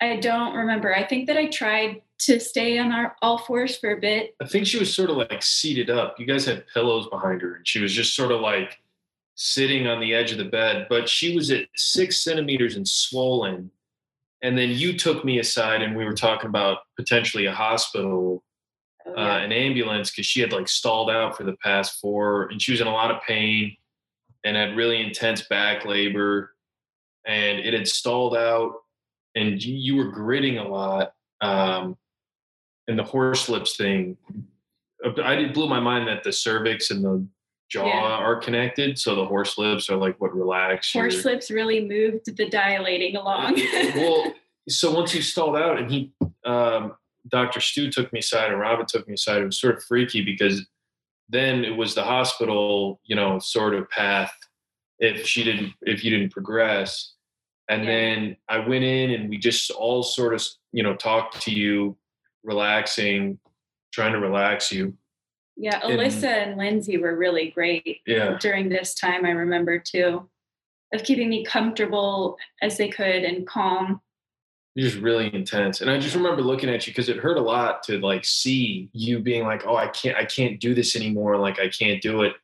[0.00, 0.94] I don't remember.
[0.94, 4.34] I think that I tried to stay on our all fours for a bit.
[4.42, 6.16] I think she was sort of like seated up.
[6.18, 8.78] You guys had pillows behind her, and she was just sort of like
[9.36, 10.86] sitting on the edge of the bed.
[10.90, 13.70] But she was at six centimeters and swollen.
[14.42, 18.42] And then you took me aside, and we were talking about potentially a hospital,
[19.08, 22.60] Oh, uh, an ambulance, because she had like stalled out for the past four, and
[22.60, 23.76] she was in a lot of pain
[24.44, 26.54] and had really intense back labor,
[27.24, 28.72] and it had stalled out,
[29.34, 31.12] and you, you were gritting a lot.
[31.40, 31.96] Um,
[32.88, 34.16] and the horse lips thing,
[35.04, 37.26] uh, I it blew my mind that the cervix and the
[37.68, 38.00] jaw Yeah.
[38.00, 38.98] are connected.
[38.98, 40.94] So the horse lips are like what relax.
[40.94, 43.56] your- Horse lips really moved the dilating along.
[43.96, 44.32] well,
[44.68, 46.12] so once you stalled out and he,
[46.44, 46.94] um,
[47.28, 47.60] Dr.
[47.60, 50.66] Stu took me aside and Robin took me aside, it was sort of freaky because
[51.28, 54.32] then it was the hospital, you know, sort of path
[55.00, 57.14] if she didn't, if you didn't progress.
[57.68, 57.90] And Yeah.
[57.90, 61.96] then I went in and we just all sort of, you know, talked to you,
[62.44, 63.38] relaxing,
[63.92, 64.96] trying to relax you.
[65.56, 68.00] Yeah, Alyssa and Lindsay were really great.
[68.06, 68.36] Yeah.
[68.40, 70.28] during this time i remember too
[70.92, 74.00] of keeping me comfortable as they could and calm
[74.74, 75.80] You're just really intense.
[75.80, 78.88] And I just remember looking at you because it hurt a lot to like see
[78.92, 81.38] you being like, oh, I can't, I can't do this anymore.
[81.38, 82.34] Like I can't do it.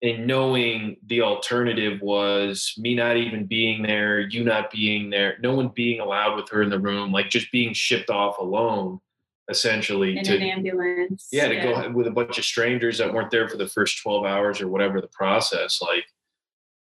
[0.00, 5.54] And knowing the alternative was me not even being there, you not being there, no
[5.54, 9.00] one being allowed with her in the room, like just being shipped off alone,
[9.48, 10.16] essentially.
[10.16, 11.28] In to, an ambulance.
[11.32, 14.24] yeah, to go with a bunch of strangers that weren't there for the first 12
[14.24, 15.80] hours or whatever the process.
[15.80, 16.04] Like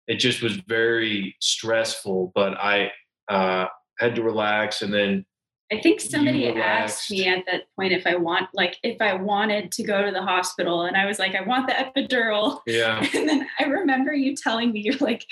[0.07, 2.91] it just was very stressful, but I
[3.30, 3.68] uh,
[3.99, 5.26] had to relax and then
[5.70, 9.72] I think somebody asked me at that point if I want, like, if I wanted
[9.74, 12.61] to go to the hospital, and I was like, I want the epidural.
[12.65, 15.26] yeah And then I remember you telling me, you're like,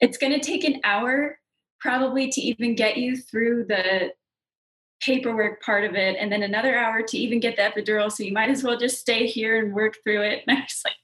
[0.00, 1.40] it's going to take an hour
[1.80, 4.12] probably to even get you through the
[5.00, 8.10] paperwork part of it, and then another hour to even get the epidural.
[8.12, 10.44] So you might as well just stay here and work through it.
[10.48, 10.94] And I was like,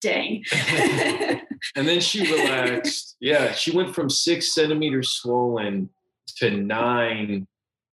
[0.00, 0.44] dang.
[1.76, 5.88] and then she relaxed yeah she went from six centimeters swollen
[6.38, 7.46] to nine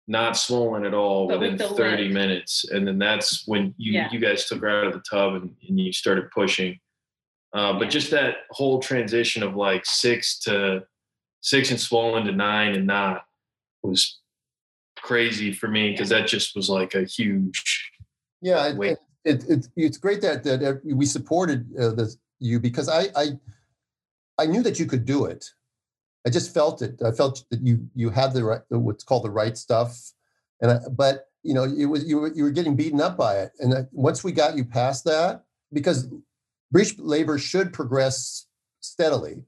[0.05, 2.11] not swollen at all But within with 30 lip.
[2.11, 4.09] minutes and then that's when you Yeah.
[4.11, 6.77] you guys took her out of the tub and, and you started pushing
[7.53, 7.89] uh, but Yeah.
[7.89, 10.83] just that whole transition of like six to
[11.39, 13.23] six and swollen to nine and not
[13.81, 14.19] was
[15.03, 17.91] crazy for me because that just was like a huge
[18.41, 23.07] Yeah, it, it, it, it's great that that we supported uh, the, you because I,
[23.15, 23.25] I
[24.39, 25.45] I knew that you could do it.
[26.25, 27.01] I just felt it.
[27.05, 30.13] I felt that you you had the right what's called the right stuff,
[30.61, 33.39] and I, but you know it was you were you were getting beaten up by
[33.39, 36.07] it, and I, once we got you past that, because
[36.71, 38.47] breech labor should progress
[38.79, 39.43] steadily,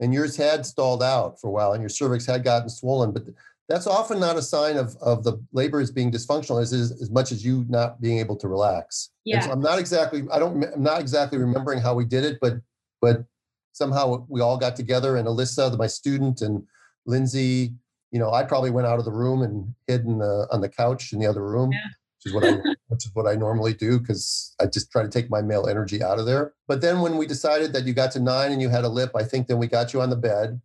[0.00, 3.24] and yours had stalled out for a while, and your cervix had gotten swollen, but
[3.68, 7.10] that's often not a sign of, of the labor is being dysfunctional as, as as
[7.10, 9.10] much as you not being able to relax.
[9.36, 12.38] And so I'm not exactly I don't I'm not exactly remembering how we did it,
[12.40, 12.54] but
[13.00, 13.24] but
[13.72, 16.62] somehow we all got together and Alyssa, my student, and
[17.06, 17.74] Lindsay.
[18.10, 20.68] You know, I probably went out of the room and hid in the on the
[20.68, 21.78] couch in the other room, Yeah.
[22.18, 22.52] which is what I
[22.88, 26.02] which is what I normally do because I just try to take my male energy
[26.02, 26.52] out of there.
[26.68, 29.12] But then when we decided that you got to nine and you had a lip,
[29.14, 30.60] I think then we got you on the bed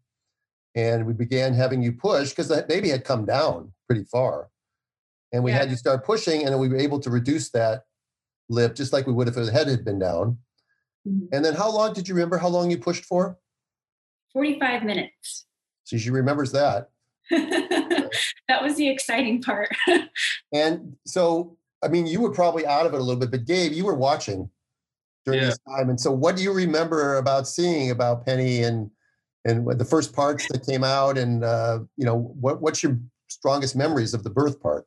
[0.78, 4.50] and we began having you push because that baby had come down pretty far.
[5.34, 5.72] And we had Yeah.
[5.72, 7.86] you start pushing, and then we were able to reduce that
[8.48, 10.38] lip just like we would if the head had been down.
[11.06, 11.30] Mhm.
[11.34, 13.40] And then how long did you remember how long you pushed for?
[14.34, 15.48] 45 minutes.
[15.84, 16.92] So she remembers that.
[17.32, 19.70] that was the exciting part.
[20.54, 23.74] And so, I mean, you were probably out of it a little bit, but Gabe,
[23.74, 24.50] you were watching
[25.26, 25.48] during Yeah.
[25.48, 25.90] this time.
[25.90, 28.90] And so, what do you remember about seeing about Penny and
[29.48, 31.18] and the first parts that came out?
[31.18, 34.86] And uh, you know, what what's your strongest memories of the birth part?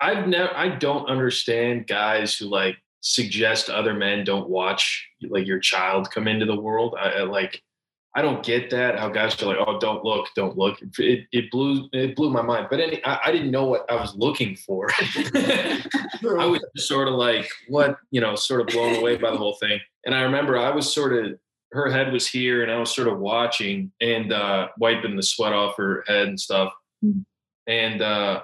[0.00, 5.58] I've never I don't understand guys who like suggest other men don't watch like your
[5.58, 6.94] child come into the world.
[6.98, 7.62] I, I like
[8.16, 8.98] I don't get that.
[8.98, 10.78] How guys are like, oh, don't look, don't look.
[10.98, 12.66] It, it blew it blew my mind.
[12.68, 14.88] But any, I, I didn't know what I was looking for.
[14.98, 15.82] I
[16.22, 19.54] was just sort of like, what you know, sort of blown away by the whole
[19.54, 19.78] thing.
[20.04, 21.38] And I remember I was sort of
[21.72, 25.52] her head was here, and I was sort of watching and uh, wiping the sweat
[25.52, 26.72] off her head and stuff.
[27.04, 27.24] Mhm.
[27.66, 28.42] And uh,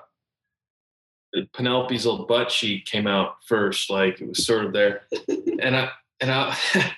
[1.52, 5.02] Penelope's little butt cheek came out first, like it was sort of there,
[5.60, 6.56] and I and I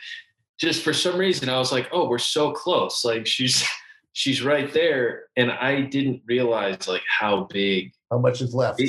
[0.60, 3.66] just for some reason I was like, oh, we're so close, like she's
[4.12, 8.80] she's right there, and I didn't realize like how big How much is left?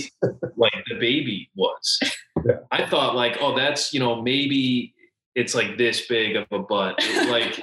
[0.58, 2.00] like the baby was.
[2.46, 2.60] Yeah.
[2.72, 4.94] I thought like, oh, that's you know maybe
[5.36, 7.60] it's like this big of a butt, It- like.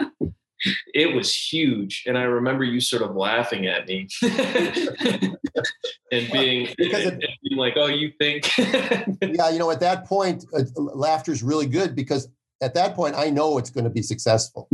[0.94, 5.36] It was huge, and I remember you sort of laughing at me and
[6.32, 10.44] being, Because it- and being like, "Oh, you think?" yeah, you know, at that point,
[10.56, 12.28] uh, laughter is really good because
[12.62, 14.68] at that point, I know it's going to be successful.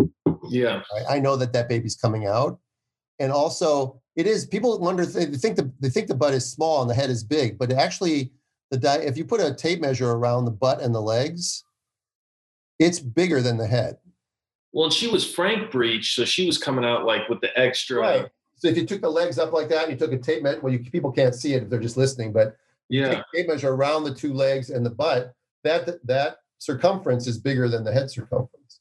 [0.49, 1.05] yeah, Right?
[1.11, 2.59] I know that that baby's coming out,
[3.19, 4.47] and also it is.
[4.47, 7.25] People wonder they think the they think the butt is small and the head is
[7.25, 8.33] big, but actually,
[8.71, 11.65] the di- if you put a tape measure around the butt and the legs,
[12.85, 13.99] it's bigger than the head.
[14.73, 18.01] Well, and she was frank breech, so she was coming out like with the extra.
[18.01, 18.29] Right.
[18.57, 20.61] So if you took the legs up like that, and you took a tape measure.
[20.61, 22.57] Well, you, people can't see it if they're just listening, but
[22.89, 25.35] you Yeah, take a tape measure around the two legs and the butt.
[25.65, 28.81] That that circumference is bigger than the head circumference.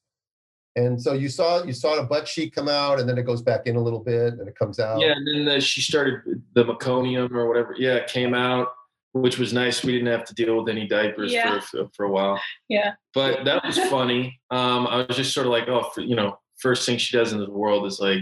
[0.78, 3.42] And so you saw you saw the butt cheek come out, and then it goes
[3.42, 5.02] back in a little bit, and it comes out.
[5.02, 7.76] yeah, and then the, she started the meconium or whatever.
[7.78, 8.70] Yeah, it came out,
[9.14, 9.84] which was nice.
[9.84, 11.60] We didn't have to deal with any diapers Yeah.
[11.60, 12.42] for, for a while.
[12.70, 12.94] yeah.
[13.14, 14.40] But that was funny.
[14.52, 17.34] Um, I was just sort of like, oh, for, you know, first thing she does
[17.34, 18.20] in this world is like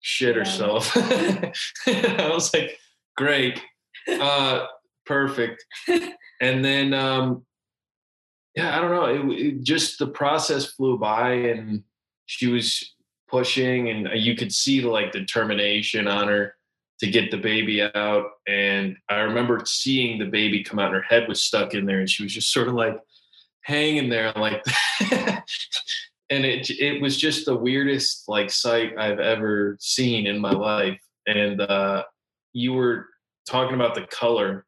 [0.00, 0.40] shit Yeah.
[0.44, 0.92] herself.
[0.96, 2.78] I was like,
[3.16, 3.60] great,
[4.08, 4.66] uh,
[5.06, 5.64] perfect.
[6.40, 7.46] And then, um,
[8.56, 9.30] yeah, I don't know.
[9.32, 11.84] It, it just the process flew by, and
[12.26, 12.92] she was
[13.28, 16.53] pushing, and you could see the like determination on her.
[17.00, 18.26] To get the baby out.
[18.46, 22.00] And I remember seeing the baby come out and her head was stuck in there
[22.00, 22.96] and she was just sort of like
[23.62, 24.62] hanging there like
[26.30, 31.00] and it it was just the weirdest like sight I've ever seen in my life.
[31.26, 32.04] And uh
[32.52, 33.06] you were
[33.48, 34.66] talking about the color.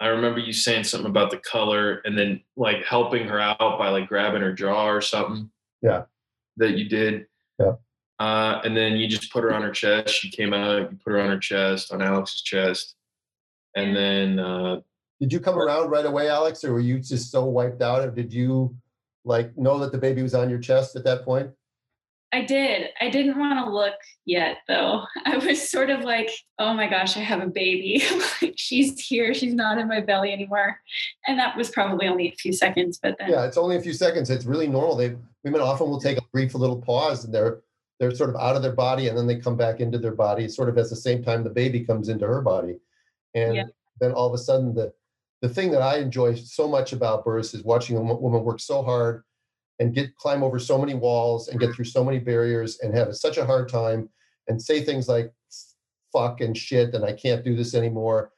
[0.00, 3.90] I remember you saying something about the color and then like helping her out by
[3.90, 5.50] like grabbing her jaw or something.
[5.82, 6.04] Yeah.
[6.56, 7.26] That you did.
[7.58, 7.72] Yeah.
[8.20, 10.10] Uh, and then you just put her on her chest.
[10.10, 10.92] She came out.
[10.92, 12.94] You put her on her chest, on Alex's chest,
[13.74, 14.38] and then.
[14.38, 14.80] Uh,
[15.20, 18.02] did you come around right away, Alex, or were you just so wiped out?
[18.02, 18.74] Or did you
[19.24, 21.50] like know that the baby was on your chest at that point?
[22.32, 22.90] I did.
[23.00, 25.02] I didn't want to look yet, though.
[25.26, 28.02] I was sort of like, oh my gosh, I have a baby.
[28.42, 29.34] like, she's here.
[29.34, 30.80] She's not in my belly anymore.
[31.26, 32.98] And that was probably only a few seconds.
[33.02, 33.30] But then.
[33.30, 34.30] Yeah, it's only a few seconds.
[34.30, 34.96] It's really normal.
[34.96, 37.60] They women often will take a brief little pause and they're
[38.00, 40.48] they're sort of out of their body and then they come back into their body
[40.48, 42.78] sort of at the same time the baby comes into her body.
[43.34, 43.64] And yeah.
[44.00, 44.92] then all of a sudden the
[45.42, 48.82] the thing that I enjoy so much about births is watching a woman work so
[48.82, 49.22] hard
[49.78, 53.14] and get climb over so many walls and get through so many barriers and have
[53.16, 54.10] such a hard time
[54.48, 55.32] and say things like
[56.12, 58.32] fuck and shit and I can't do this anymore.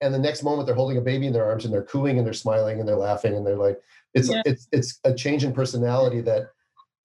[0.00, 2.26] And the next moment they're holding a baby in their arms and they're cooing and
[2.26, 3.80] they're smiling and they're laughing and they're like
[4.12, 4.42] it's yeah.
[4.44, 6.50] it's it's a change in personality that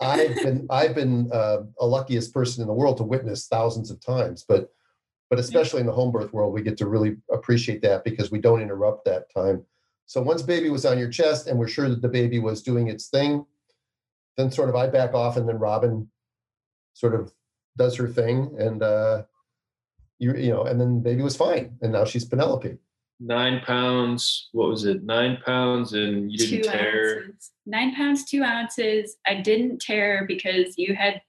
[0.02, 4.00] I've been I've been uh, a luckiest person in the world to witness thousands of
[4.00, 4.70] times, but
[5.30, 8.40] but especially in the home birth world, we get to really appreciate that because we
[8.40, 9.64] don't interrupt that time.
[10.08, 12.88] So once baby was on your chest and we're sure that the baby was doing
[12.88, 13.46] its thing,
[14.38, 16.10] then sort of I back off and then Robin
[16.94, 17.32] sort of
[17.78, 19.24] does her thing and uh
[20.18, 22.78] you you know and then baby was fine and now she's Penelope.
[23.20, 24.50] Nine pounds.
[24.54, 25.04] What was it?
[25.04, 27.24] Nine pounds, and you didn't two tear.
[27.26, 27.52] Ounces.
[27.66, 29.18] Nine pounds, two ounces.
[29.28, 31.22] I didn't tear because you had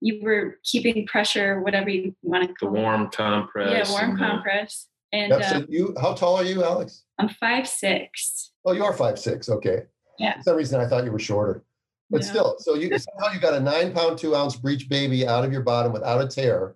[0.00, 3.88] you were keeping pressure, whatever you want to call the warm compress.
[3.88, 4.88] Yeah, warm compress.
[5.12, 7.04] And yep, so uh, you, how tall are you, Alex?
[7.18, 8.50] I'm five six.
[8.66, 9.48] Oh, you are five six.
[9.48, 9.84] Okay.
[10.18, 10.36] Yeah.
[10.38, 11.64] For some reason, I thought you were shorter.
[12.10, 12.28] But yeah.
[12.28, 15.52] still, so you somehow you got a nine pound, two ounce breech baby out of
[15.52, 16.74] your bottom without a tear.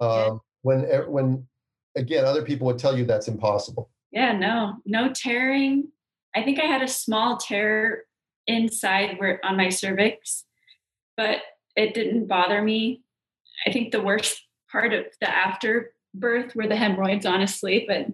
[0.00, 0.30] Um, yeah.
[0.62, 0.80] When
[1.10, 1.46] when
[1.96, 3.90] again, other people would tell you that's impossible.
[4.10, 5.88] Yeah, no, no tearing.
[6.34, 8.04] I think I had a small tear
[8.46, 10.44] inside where on my cervix,
[11.16, 11.38] but
[11.76, 13.02] it didn't bother me.
[13.66, 18.06] I think the worst part of the afterbirth were the hemorrhoids, honestly, but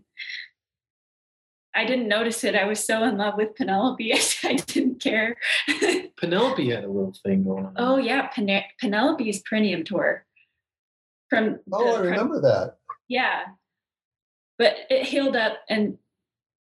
[1.74, 2.56] I didn't notice it.
[2.56, 4.12] I was so in love with Penelope,
[4.44, 5.36] I didn't care.
[6.16, 7.74] Penelope had a little thing going on.
[7.76, 10.24] Oh yeah, Pen- Penelope's perineum tour.
[11.30, 12.78] From oh, I remember that.
[13.06, 13.42] Yeah,
[14.58, 15.98] but it healed up and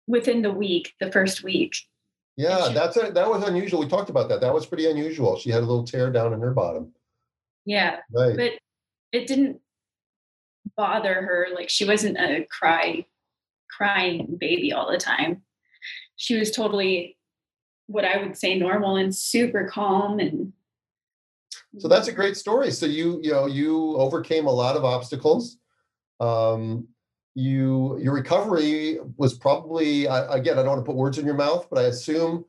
[0.06, 1.74] within the week, the first week.
[2.36, 3.80] Yeah, she, that's a, that was unusual.
[3.80, 4.40] We talked about that.
[4.40, 5.38] That was pretty unusual.
[5.38, 6.92] She had a little tear down in her bottom.
[7.64, 8.36] Yeah, right.
[8.36, 8.52] But
[9.12, 9.60] it didn't
[10.76, 11.48] bother her.
[11.54, 13.04] Like she wasn't a cry
[13.70, 15.42] crying baby all the time.
[16.16, 17.16] She was totally
[17.86, 20.52] what I would say normal and super calm and
[21.78, 22.70] so that's a great story.
[22.70, 25.56] So you you know you overcame a lot of obstacles.
[26.20, 26.88] Um,
[27.34, 31.66] you your recovery was probably again I don't want to put words in your mouth,
[31.70, 32.44] but I assume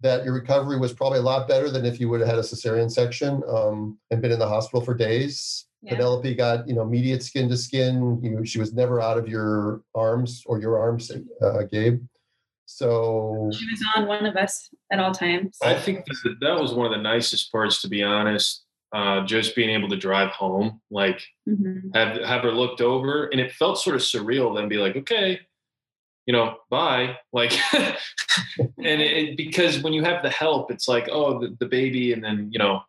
[0.00, 2.42] that your recovery was probably a lot better than if you would have had a
[2.42, 5.66] cesarean section um, and been in the hospital for days.
[5.82, 5.94] Yeah.
[5.94, 8.20] Penelope got, you know, immediate skin to skin.
[8.22, 11.10] You she was never out of your arms or your arms,
[11.40, 12.02] uh, Gabe.
[12.66, 15.56] So she was on one of us at all times.
[15.62, 18.65] I think that, that was one of the nicest parts, to be honest.
[18.92, 21.90] Uh, just being able to drive home, like mm-hmm.
[21.92, 24.54] have have her looked over, and it felt sort of surreal.
[24.54, 25.40] Then be like, okay,
[26.26, 27.16] you know, bye.
[27.32, 32.14] Like, and it, because when you have the help, it's like, oh, the, the baby,
[32.14, 32.80] and then you know,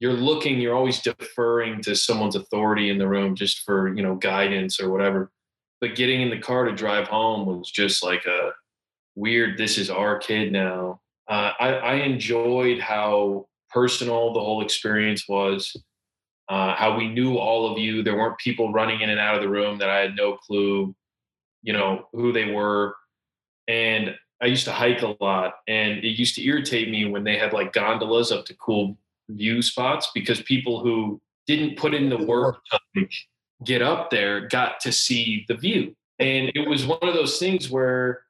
[0.00, 4.14] you're looking, you're always deferring to someone's authority in the room just for, you know,
[4.14, 5.30] guidance or whatever.
[5.80, 8.50] But getting in the car to drive home was just like a
[9.14, 11.00] weird, this is our kid now.
[11.28, 15.76] Uh, I, I, enjoyed how personal the whole experience was,
[16.48, 18.02] uh, how we knew all of you.
[18.02, 20.94] There weren't people running in and out of the room that I had no clue,
[21.62, 22.94] you know, who they were.
[23.68, 27.36] And I used to hike a lot, and it used to irritate me when they
[27.36, 28.96] had like gondolas up to cool
[29.28, 33.12] view spots because people who didn't put in the work to like,
[33.64, 35.94] get up there got to see the view.
[36.18, 38.22] And it was one of those things where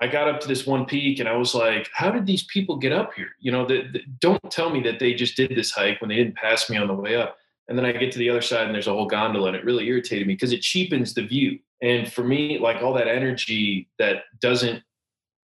[0.00, 2.76] I got up to this one peak and I was like, how did these people
[2.76, 3.30] get up here?
[3.40, 6.16] You know, the, the, don't tell me that they just did this hike when they
[6.16, 7.36] didn't pass me on the way up.
[7.68, 9.64] And then I get to the other side and there's a whole gondola and it
[9.64, 11.58] really irritated me because it cheapens the view.
[11.82, 14.82] And for me, like all that energy that doesn't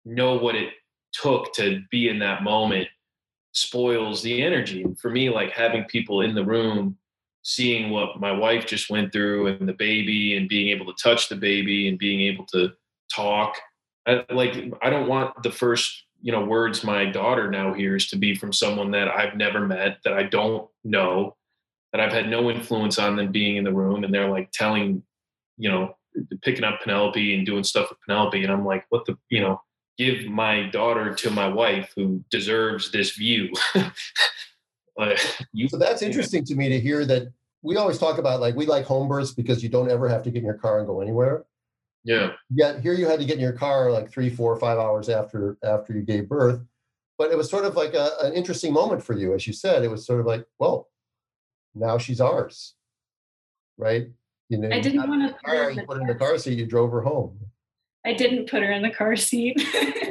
[0.05, 0.73] know what it
[1.13, 2.87] took to be in that moment
[3.53, 4.85] spoils the energy.
[5.01, 6.97] For me, like having people in the room
[7.43, 11.29] seeing what my wife just went through and the baby and being able to touch
[11.29, 12.71] the baby and being able to
[13.13, 13.55] talk
[14.05, 18.17] I, like i don't want the first you know words my daughter now hears to
[18.17, 21.35] be from someone that i've never met that i don't know
[21.91, 25.03] that i've had no influence on them being in the room and they're like telling
[25.57, 25.95] you know
[26.41, 29.61] picking up penelope and doing stuff with penelope and i'm like what the you know
[29.97, 33.51] give my daughter to my wife who deserves this view
[35.53, 37.27] you, so that's interesting to me to hear that
[37.63, 40.29] we always talk about like we like home births because you don't ever have to
[40.29, 41.45] get in your car and go anywhere.
[42.03, 42.33] Yeah.
[42.49, 45.57] Yet here you had to get in your car like three, four, five hours after
[45.63, 46.61] after you gave birth.
[47.17, 49.83] But it was sort of like a, an interesting moment for you, as you said.
[49.83, 50.89] It was sort of like, well,
[51.75, 52.73] now she's ours,
[53.77, 54.07] right?
[54.49, 56.37] You know, I didn't want to put her, in the, put her in the car
[56.37, 56.57] seat.
[56.57, 57.37] You drove her home.
[58.05, 59.55] I didn't put her in the car seat.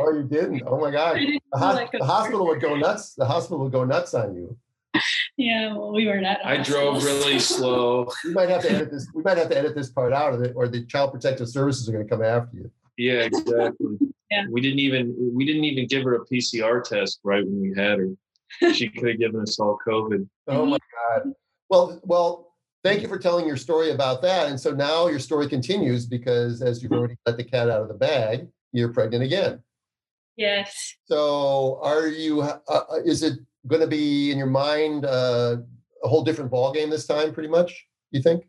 [0.00, 0.62] oh, you didn't?
[0.66, 1.16] Oh my God!
[1.16, 3.14] The, ho- like the hospital would go nuts.
[3.14, 4.56] The hospital would go nuts on you
[5.36, 6.44] yeah, well, we were not.
[6.44, 8.08] I drove really slow.
[8.24, 9.08] We might have to edit this.
[9.14, 11.88] We might have to edit this part out of it, or the Child Protective Services
[11.88, 12.70] are going to come after you.
[12.96, 13.98] Yeah, exactly.
[14.30, 14.44] yeah.
[14.50, 17.98] We didn't even we didn't even give her a PCR test right when we had
[17.98, 18.72] her.
[18.74, 20.28] She could have given us all COVID.
[20.48, 21.32] Oh my God.
[21.68, 22.48] Well, well.
[22.84, 24.48] Thank you for telling your story about that.
[24.48, 27.86] And so now your story continues because, as you've already let the cat out of
[27.86, 29.62] the bag, you're pregnant again.
[30.36, 30.96] Yes.
[31.04, 32.40] So, are you?
[32.40, 35.56] Uh, uh is it going to be in your mind uh,
[36.02, 37.86] a whole different ball game this time, pretty much?
[38.10, 38.44] You think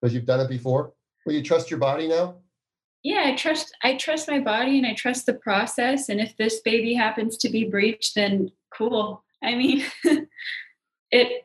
[0.00, 0.92] because you've done it before?
[1.26, 2.36] Will you trust your body now?
[3.02, 3.76] Yeah, I trust.
[3.82, 6.08] I trust my body, and I trust the process.
[6.08, 9.24] And if this baby happens to be breached, then cool.
[9.42, 9.84] I mean,
[11.10, 11.44] it.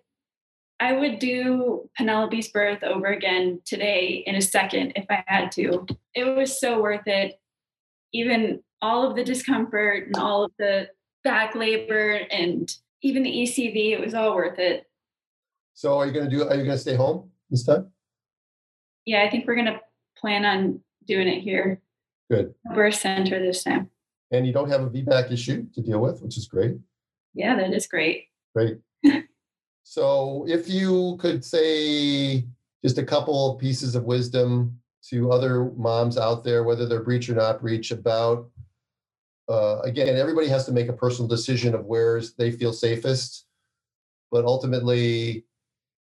[0.79, 5.85] I would do Penelope's birth over again today in a second if I had to.
[6.13, 7.39] It was so worth it.
[8.11, 10.89] Even all of the discomfort and all of the
[11.23, 12.69] back labor and
[13.04, 14.89] even the ECV, it was all worth it.
[15.74, 17.91] So are you going to do, are you going to stay home this time?
[19.06, 19.82] Yeah, I think we're going to
[20.18, 21.82] plan on doing it here.
[22.32, 22.54] Good.
[22.74, 23.89] Birth center this time.
[24.32, 26.78] And you don't have a VBAC issue to deal with, which is great.
[27.34, 28.28] Yeah, that is great.
[28.56, 28.78] Great.
[29.84, 32.45] so if you could say
[32.84, 34.80] just a couple of pieces of wisdom
[35.10, 38.49] to other moms out there, whether they're breech or not breech, about
[39.49, 43.45] uh, again, everybody has to make a personal decision of where they feel safest.
[44.31, 45.45] But ultimately,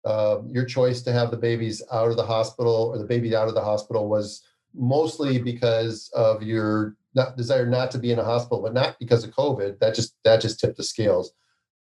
[0.04, 3.48] uh, your choice to have the babies out of the hospital or the baby out
[3.48, 4.42] of the hospital was
[4.74, 9.24] mostly because of your not, desire not to be in a hospital, but not because
[9.24, 9.78] of COVID.
[9.78, 11.32] That just that just tipped the scales,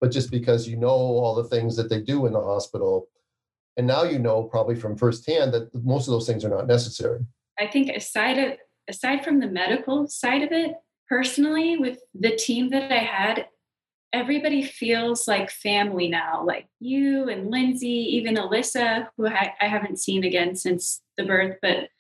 [0.00, 3.08] but just because you know all the things that they do in the hospital,
[3.76, 7.20] and now you know probably from firsthand that most of those things are not necessary.
[7.58, 10.74] I think aside of aside from the medical side of it,
[11.12, 13.46] personally with the team that I had,
[14.14, 16.42] everybody feels like family now.
[16.42, 21.58] Like you and Lindsay, even Alyssa, who I, I haven't seen again since the birth,
[21.60, 21.90] but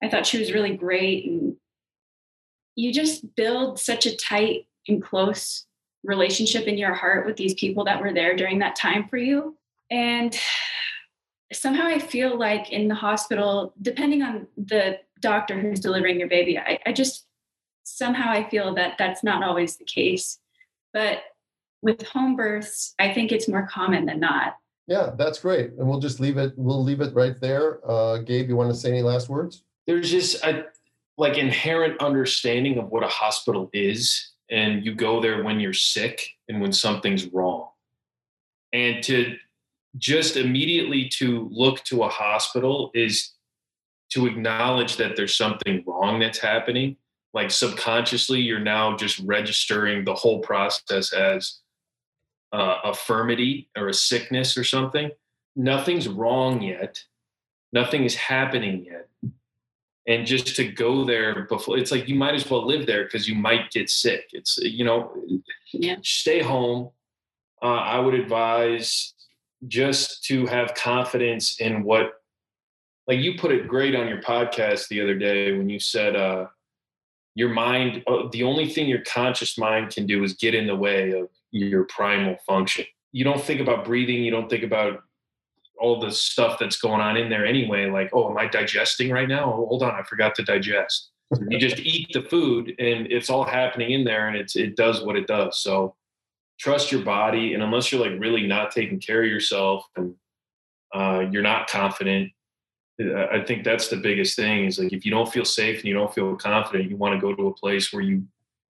[0.00, 1.26] I thought she was really great.
[1.26, 1.56] And
[2.76, 5.66] you just build such a tight and close
[6.04, 9.58] relationship in your heart with these people that were there during that time for you.
[9.90, 10.38] And
[11.52, 16.56] somehow I feel like in the hospital, depending on the doctor who's delivering your baby,
[16.56, 17.26] I, I just
[17.84, 20.38] somehow I feel that that's not always the case.
[20.92, 21.22] But
[21.82, 24.56] with home births, I think it's more common than not.
[24.86, 25.72] Yeah, that's great.
[25.78, 27.80] And we'll just leave it, we'll leave it right there.
[27.88, 29.62] Uh, Gabe, you want to say any last words?
[29.86, 30.64] There's just a
[31.16, 34.32] like inherent understanding of what a hospital is.
[34.50, 37.68] And you go there when you're sick and when something's wrong.
[38.72, 39.36] And to
[39.96, 43.30] just immediately to look to a hospital is
[44.10, 46.96] to acknowledge that there's something wrong that's happening
[47.34, 51.58] like subconsciously you're now just registering the whole process as
[52.52, 55.10] uh, a firmity or a sickness or something.
[55.56, 57.02] Nothing's wrong yet.
[57.72, 59.08] Nothing is happening yet.
[60.06, 63.26] And just to go there before it's like you might as well live there because
[63.26, 64.28] you might get sick.
[64.32, 65.16] It's you know
[65.72, 65.96] yeah.
[66.02, 66.90] stay home.
[67.62, 69.14] Uh, i would advise
[69.68, 72.20] just to have confidence in what
[73.06, 76.46] like you put it great on your podcast the other day when you said uh
[77.34, 80.76] your mind uh, the only thing your conscious mind can do is get in the
[80.76, 82.84] way of your primal function.
[83.12, 85.02] You don't think about breathing you don't think about
[85.78, 89.28] all the stuff that's going on in there anyway like oh am i digesting right
[89.28, 89.52] now?
[89.52, 91.10] Oh, hold on i forgot to digest.
[91.48, 95.02] You just eat the food and it's all happening in there and it's it does
[95.02, 95.60] what it does.
[95.60, 95.94] So
[96.58, 100.14] trust your body and unless you're like really not taking care of yourself and
[100.94, 102.30] uh, you're not confident
[103.00, 105.94] I think that's the biggest thing is like if you don't feel safe and you
[105.94, 108.24] don't feel confident, you want to go to a place where you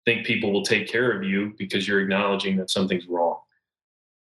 [0.06, 3.38] think people will take care of you because you're acknowledging that something's wrong.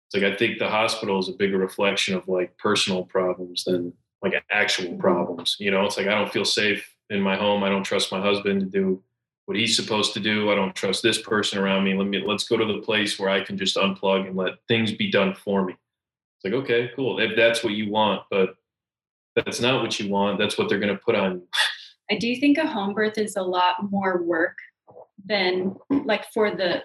[0.08, 3.92] It's like I think the hospital is a bigger reflection of like personal problems than
[4.22, 5.00] like actual mm-hmm.
[5.00, 5.58] problems.
[5.60, 7.64] You know, it's like I don't feel safe in my home.
[7.64, 9.02] I don't trust my husband to do
[9.46, 10.52] what he's supposed to do.
[10.52, 11.96] I don't trust this person around me.
[11.96, 14.92] Let me let's go to the place where I can just unplug and let things
[14.92, 15.74] be done for me.
[15.74, 17.20] It's like, okay, cool.
[17.20, 18.56] If that's what you want, but
[19.46, 21.48] that's not what you want, that's what they're gonna put on you.
[22.12, 24.58] I do think a home birth is a lot more work
[25.26, 26.84] than like for the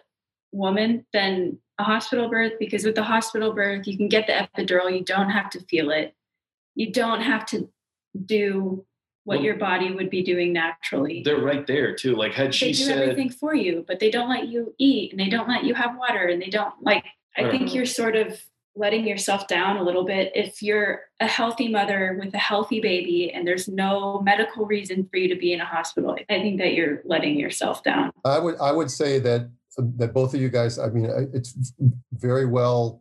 [0.52, 4.92] woman than a hospital birth because with the hospital birth you can get the epidural
[4.92, 6.14] you don't have to feel it
[6.74, 7.68] you don't have to
[8.26, 8.84] do
[9.24, 12.14] what Well, your body would be doing naturally They're right there too.
[12.16, 15.12] Like had she they do said everything for you but they don't let you eat
[15.12, 17.04] and they don't let you have water and they don't like
[17.36, 17.72] i think Right.
[17.74, 18.38] you're sort of
[18.74, 23.30] letting yourself down a little bit if you're a healthy mother with a healthy baby
[23.32, 26.72] and there's no medical reason for you to be in a hospital i think that
[26.72, 29.50] you're letting yourself down I would I would say that
[29.96, 30.78] that both of you guys.
[30.78, 31.72] I mean, it's
[32.12, 33.00] very well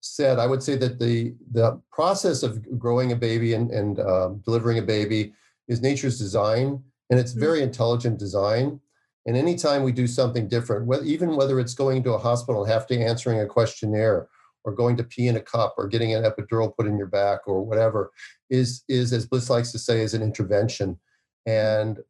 [0.00, 0.38] said.
[0.38, 4.78] I would say that the the process of growing a baby and and um, delivering
[4.78, 5.32] a baby
[5.68, 6.80] is nature's design,
[7.10, 7.40] and it's Mhm.
[7.40, 8.80] very intelligent design.
[9.26, 12.72] And anytime we do something different, whether, even whether it's going to a hospital and
[12.72, 14.28] have to answering a questionnaire,
[14.66, 17.40] or going to pee in a cup, or getting an epidural put in your back,
[17.46, 18.10] or whatever,
[18.50, 20.98] is is as Bliss likes to say, is an intervention.
[21.46, 22.00] And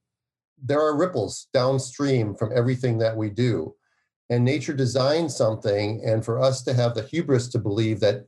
[0.61, 3.75] there are ripples downstream from everything that we do.
[4.31, 8.27] And nature designed something, and for us to have the hubris to believe that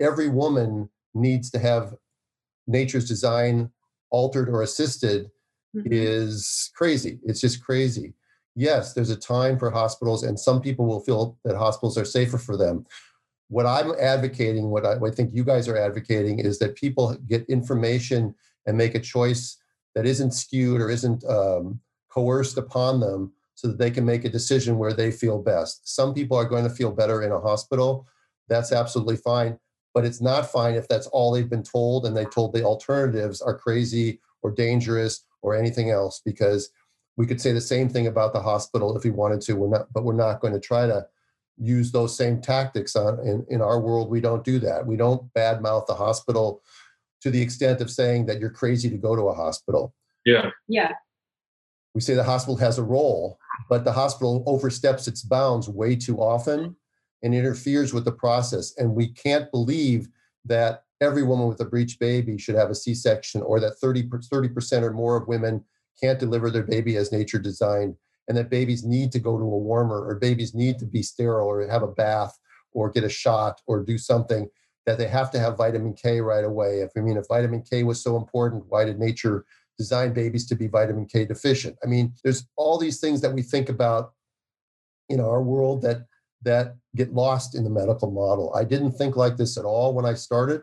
[0.00, 1.94] every woman needs to have
[2.66, 3.70] nature's design
[4.10, 5.30] altered or assisted
[5.74, 5.92] Mhm.
[5.92, 7.20] is crazy.
[7.24, 8.14] It's just crazy.
[8.54, 12.38] Yes, there's a time for hospitals, and some people will feel that hospitals are safer
[12.38, 12.86] for them.
[13.48, 17.16] What I'm advocating, what I, what I think you guys are advocating, is that people
[17.28, 18.34] get information
[18.66, 19.58] and make a choice
[19.94, 24.30] that isn't skewed or isn't um, coerced upon them so that they can make a
[24.30, 25.88] decision where they feel best.
[25.88, 28.06] Some people are going to feel better in a hospital.
[28.48, 29.58] That's absolutely fine.
[29.94, 33.40] But it's not fine if that's all they've been told and they told the alternatives
[33.40, 36.70] are crazy or dangerous or anything else because
[37.16, 39.92] we could say the same thing about the hospital if we wanted to we're not
[39.92, 41.06] but we're not going to try to
[41.58, 45.32] use those same tactics on in, in our world we don't do that we don't
[45.34, 46.62] badmouth the hospital
[47.22, 50.50] to the extent of saying that you're crazy to go to a hospital Yeah.
[50.68, 50.92] yeah
[51.96, 53.38] we say the hospital has a role,
[53.70, 56.76] but the hospital oversteps its bounds way too often
[57.22, 58.74] and interferes with the process.
[58.76, 60.06] And we can't believe
[60.44, 64.10] that every woman with a breech baby should have a C section or that 30,
[64.10, 65.64] 30% or more of women
[65.98, 67.94] can't deliver their baby as nature designed
[68.28, 71.46] and that babies need to go to a warmer or babies need to be sterile
[71.46, 72.38] or have a bath
[72.72, 74.48] or get a shot or do something
[74.84, 76.80] that they have to have vitamin K right away.
[76.80, 79.44] If I mean, if vitamin K was so important, why did nature
[79.78, 81.76] design babies to be vitamin K deficient?
[81.84, 84.12] I mean, there's all these things that we think about
[85.08, 86.06] in our world that
[86.42, 88.54] that get lost in the medical model.
[88.54, 90.62] I didn't think like this at all when I started.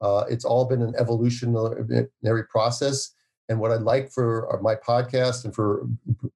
[0.00, 3.12] Uh, it's all been an evolutionary process.
[3.48, 5.86] And what I'd like for uh, my podcast and for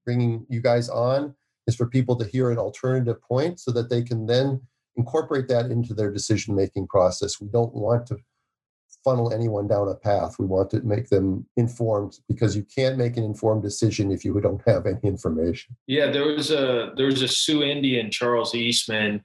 [0.05, 1.35] bringing you guys on
[1.67, 4.61] is for people to hear an alternative point so that they can then
[4.97, 7.41] incorporate that into their decision making process.
[7.41, 8.19] We don't want to
[9.05, 10.37] funnel anyone down a path.
[10.39, 14.39] We want to make them informed because you can't make an informed decision if you
[14.41, 15.77] don't have any information.
[15.87, 19.25] Yeah, there was a there was a Sioux Indian, Charles Eastman,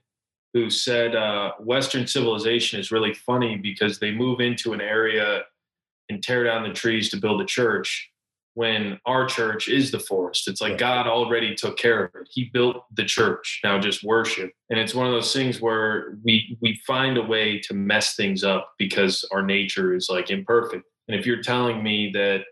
[0.54, 5.42] who said uh, Western civilization is really funny because they move into an area
[6.08, 8.10] and tear down the trees to build a church
[8.54, 10.48] when our church is the forest.
[10.48, 10.80] It's like Right.
[10.80, 12.28] God already took care of it.
[12.30, 13.60] He built the church.
[13.62, 14.50] Now just worship.
[14.70, 18.44] And it's one of those things where we we find a way to mess things
[18.44, 20.84] up because our nature is like imperfect.
[21.06, 22.44] And if you're telling me that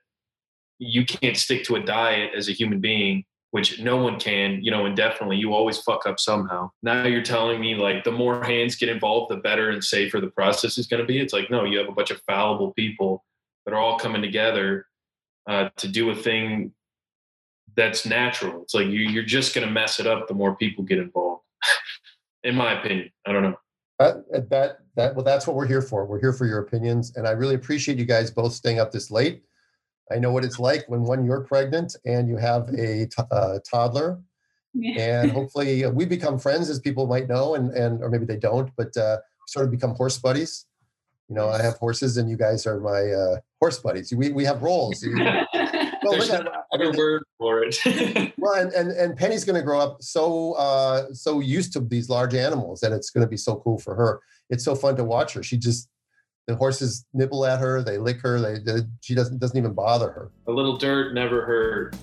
[0.78, 3.24] you can't stick to a diet as a human being
[3.55, 5.36] which no one can, you know, indefinitely.
[5.36, 6.72] You always fuck up somehow.
[6.82, 10.26] Now you're telling me like the more hands get involved, the better and safer the
[10.26, 11.20] process is going to be.
[11.20, 13.24] It's like, no, you have a bunch of fallible people
[13.65, 14.86] that are all coming together
[15.49, 16.73] uh, to do a thing
[17.77, 18.62] that's natural.
[18.62, 21.43] It's like you, you're just going to mess it up the more people get involved.
[22.45, 23.57] In my opinion, I don't know.
[23.99, 26.05] That, that, that, well, that's what we're here for.
[26.05, 27.16] We're here for your opinions.
[27.16, 29.43] And I really appreciate you guys both staying up this late.
[30.12, 33.59] I know what it's like when one, you're pregnant and you have a t- uh,
[33.69, 34.20] toddler
[34.74, 35.01] yeah.
[35.01, 38.36] and hopefully uh, we become friends as people might know and, and or maybe they
[38.36, 40.66] don't but uh, sort of become horse buddies
[41.28, 44.45] you know i have horses and you guys are my uh, horse buddies we, we
[44.45, 45.03] have roles.
[45.03, 45.47] You- well,
[46.11, 47.77] There's look no I mean, other word for it.
[48.36, 52.11] well and, and, and penny's going to grow up so uh, so used to these
[52.11, 54.20] large animals and it's going to be so cool for her.
[54.51, 55.43] It's so fun to watch her.
[55.43, 55.89] She just
[56.47, 60.11] the horses nibble at her they lick her they, they she doesn't doesn't even bother
[60.11, 60.31] her.
[60.47, 61.97] A little dirt never hurt.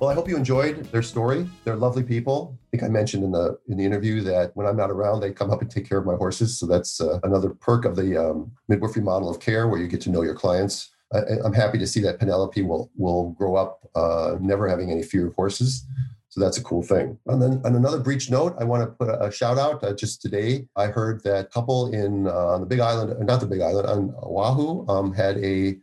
[0.00, 1.46] Well, I hope you enjoyed their story.
[1.62, 2.58] They're lovely people.
[2.58, 5.30] I think I mentioned in the in the interview that when I'm not around, they
[5.30, 6.58] come up and take care of my horses.
[6.58, 10.00] So that's uh, another perk of the um, midwifery model of care, where you get
[10.02, 10.88] to know your clients.
[11.12, 15.02] I, I'm happy to see that Penelope will will grow up uh, never having any
[15.02, 15.84] fear of horses.
[16.30, 17.18] So that's a cool thing.
[17.26, 19.84] And then on another breech note, I want to put a, a shout out.
[19.84, 23.40] Uh, just today, I heard that couple in uh, on the Big Island, uh, not
[23.40, 25.76] the Big Island, on Oahu, um, had a,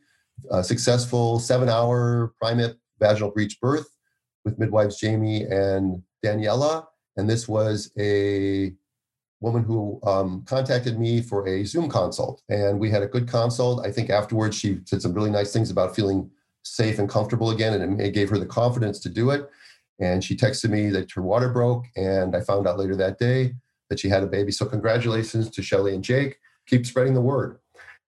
[0.50, 3.97] a successful seven-hour primip vaginal breech birth
[4.46, 6.86] with midwives Jamie and Daniela.
[7.16, 8.74] And this was a
[9.40, 12.42] woman who um, contacted me for a Zoom consult.
[12.50, 13.86] And we had a good consult.
[13.86, 16.30] I think afterwards she said some really nice things about feeling
[16.64, 19.50] safe and comfortable again, and it gave her the confidence to do it.
[20.00, 23.56] And she texted me that her water broke, and I found out later that day
[23.90, 24.52] that she had a baby.
[24.52, 26.38] So congratulations to Shelly and Jake.
[26.68, 27.60] Keep spreading the word.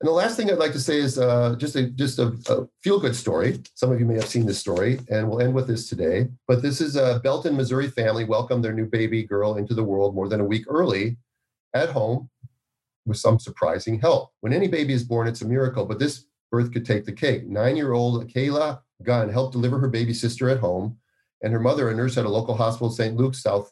[0.02, 2.68] And the last thing I'd like to say is uh, just a just a, a
[2.82, 3.62] feel good story.
[3.76, 6.30] Some of you may have seen this story, and we'll end with this today.
[6.48, 10.16] But this is a Belton, Missouri family welcomed their new baby girl into the world
[10.16, 11.18] more than a week early,
[11.74, 12.30] at home,
[13.06, 14.32] with some surprising help.
[14.40, 17.48] When any baby is born, it's a miracle, but this birth could take the cake.
[17.48, 20.98] Nine-year-old Kayla Gunn helped deliver her baby sister at home
[21.42, 23.16] and her mother, a nurse at a local hospital, St.
[23.16, 23.72] Luke's South,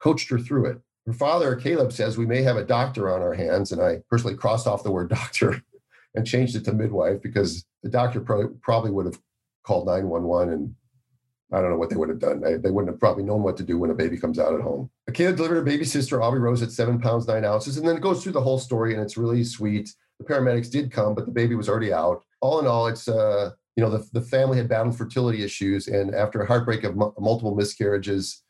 [0.00, 0.80] coached her through it.
[1.06, 4.36] Her father, Caleb, says we may have a doctor on our hands, and I personally
[4.36, 5.62] crossed off the word doctor
[6.14, 9.18] and changed it to midwife because the doctor pro- probably would have
[9.62, 10.74] called 911 and
[11.52, 12.40] I don't know what they would have done.
[12.40, 14.60] They, they wouldn't have probably known what to do when a baby comes out at
[14.60, 14.88] home.
[15.12, 17.76] Caleb delivered her baby sister, Aubrey Rose, at seven pounds, nine ounces.
[17.76, 19.92] And then it goes through the whole story and it's really sweet.
[20.20, 22.22] The paramedics did come, but the baby was already out.
[22.40, 25.88] All in all, it's uh, you know, the, the family had battled fertility issues.
[25.88, 28.42] And after a heartbreak of m- multiple miscarriages,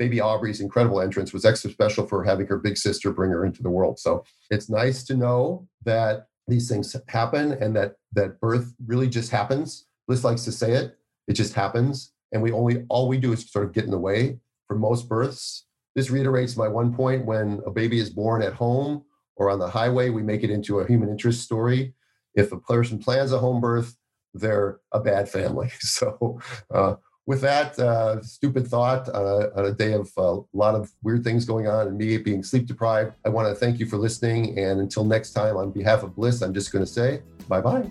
[0.00, 3.62] baby Aubrey's incredible entrance was extra special for having her big sister bring her into
[3.62, 3.98] the world.
[3.98, 9.30] So it's nice to know that these things happen and that that birth really just
[9.30, 9.86] happens.
[10.08, 10.96] Bliss likes to say it,
[11.28, 12.14] it just happens.
[12.32, 15.06] And we only all we do is sort of get in the way for most
[15.06, 15.66] births.
[15.94, 19.04] This reiterates my one point when a baby is born at home
[19.36, 21.92] or on the highway, we make it into a human interest story.
[22.34, 23.96] If a person plans a home birth,
[24.32, 25.70] they're a bad family.
[25.80, 26.40] So,
[26.72, 26.94] uh,
[27.26, 31.22] with that uh, stupid thought uh, on a day of uh, a lot of weird
[31.22, 34.58] things going on and me being sleep deprived, I want to thank you for listening.
[34.58, 37.90] And until next time, on behalf of Bliss, I'm just going to say bye bye.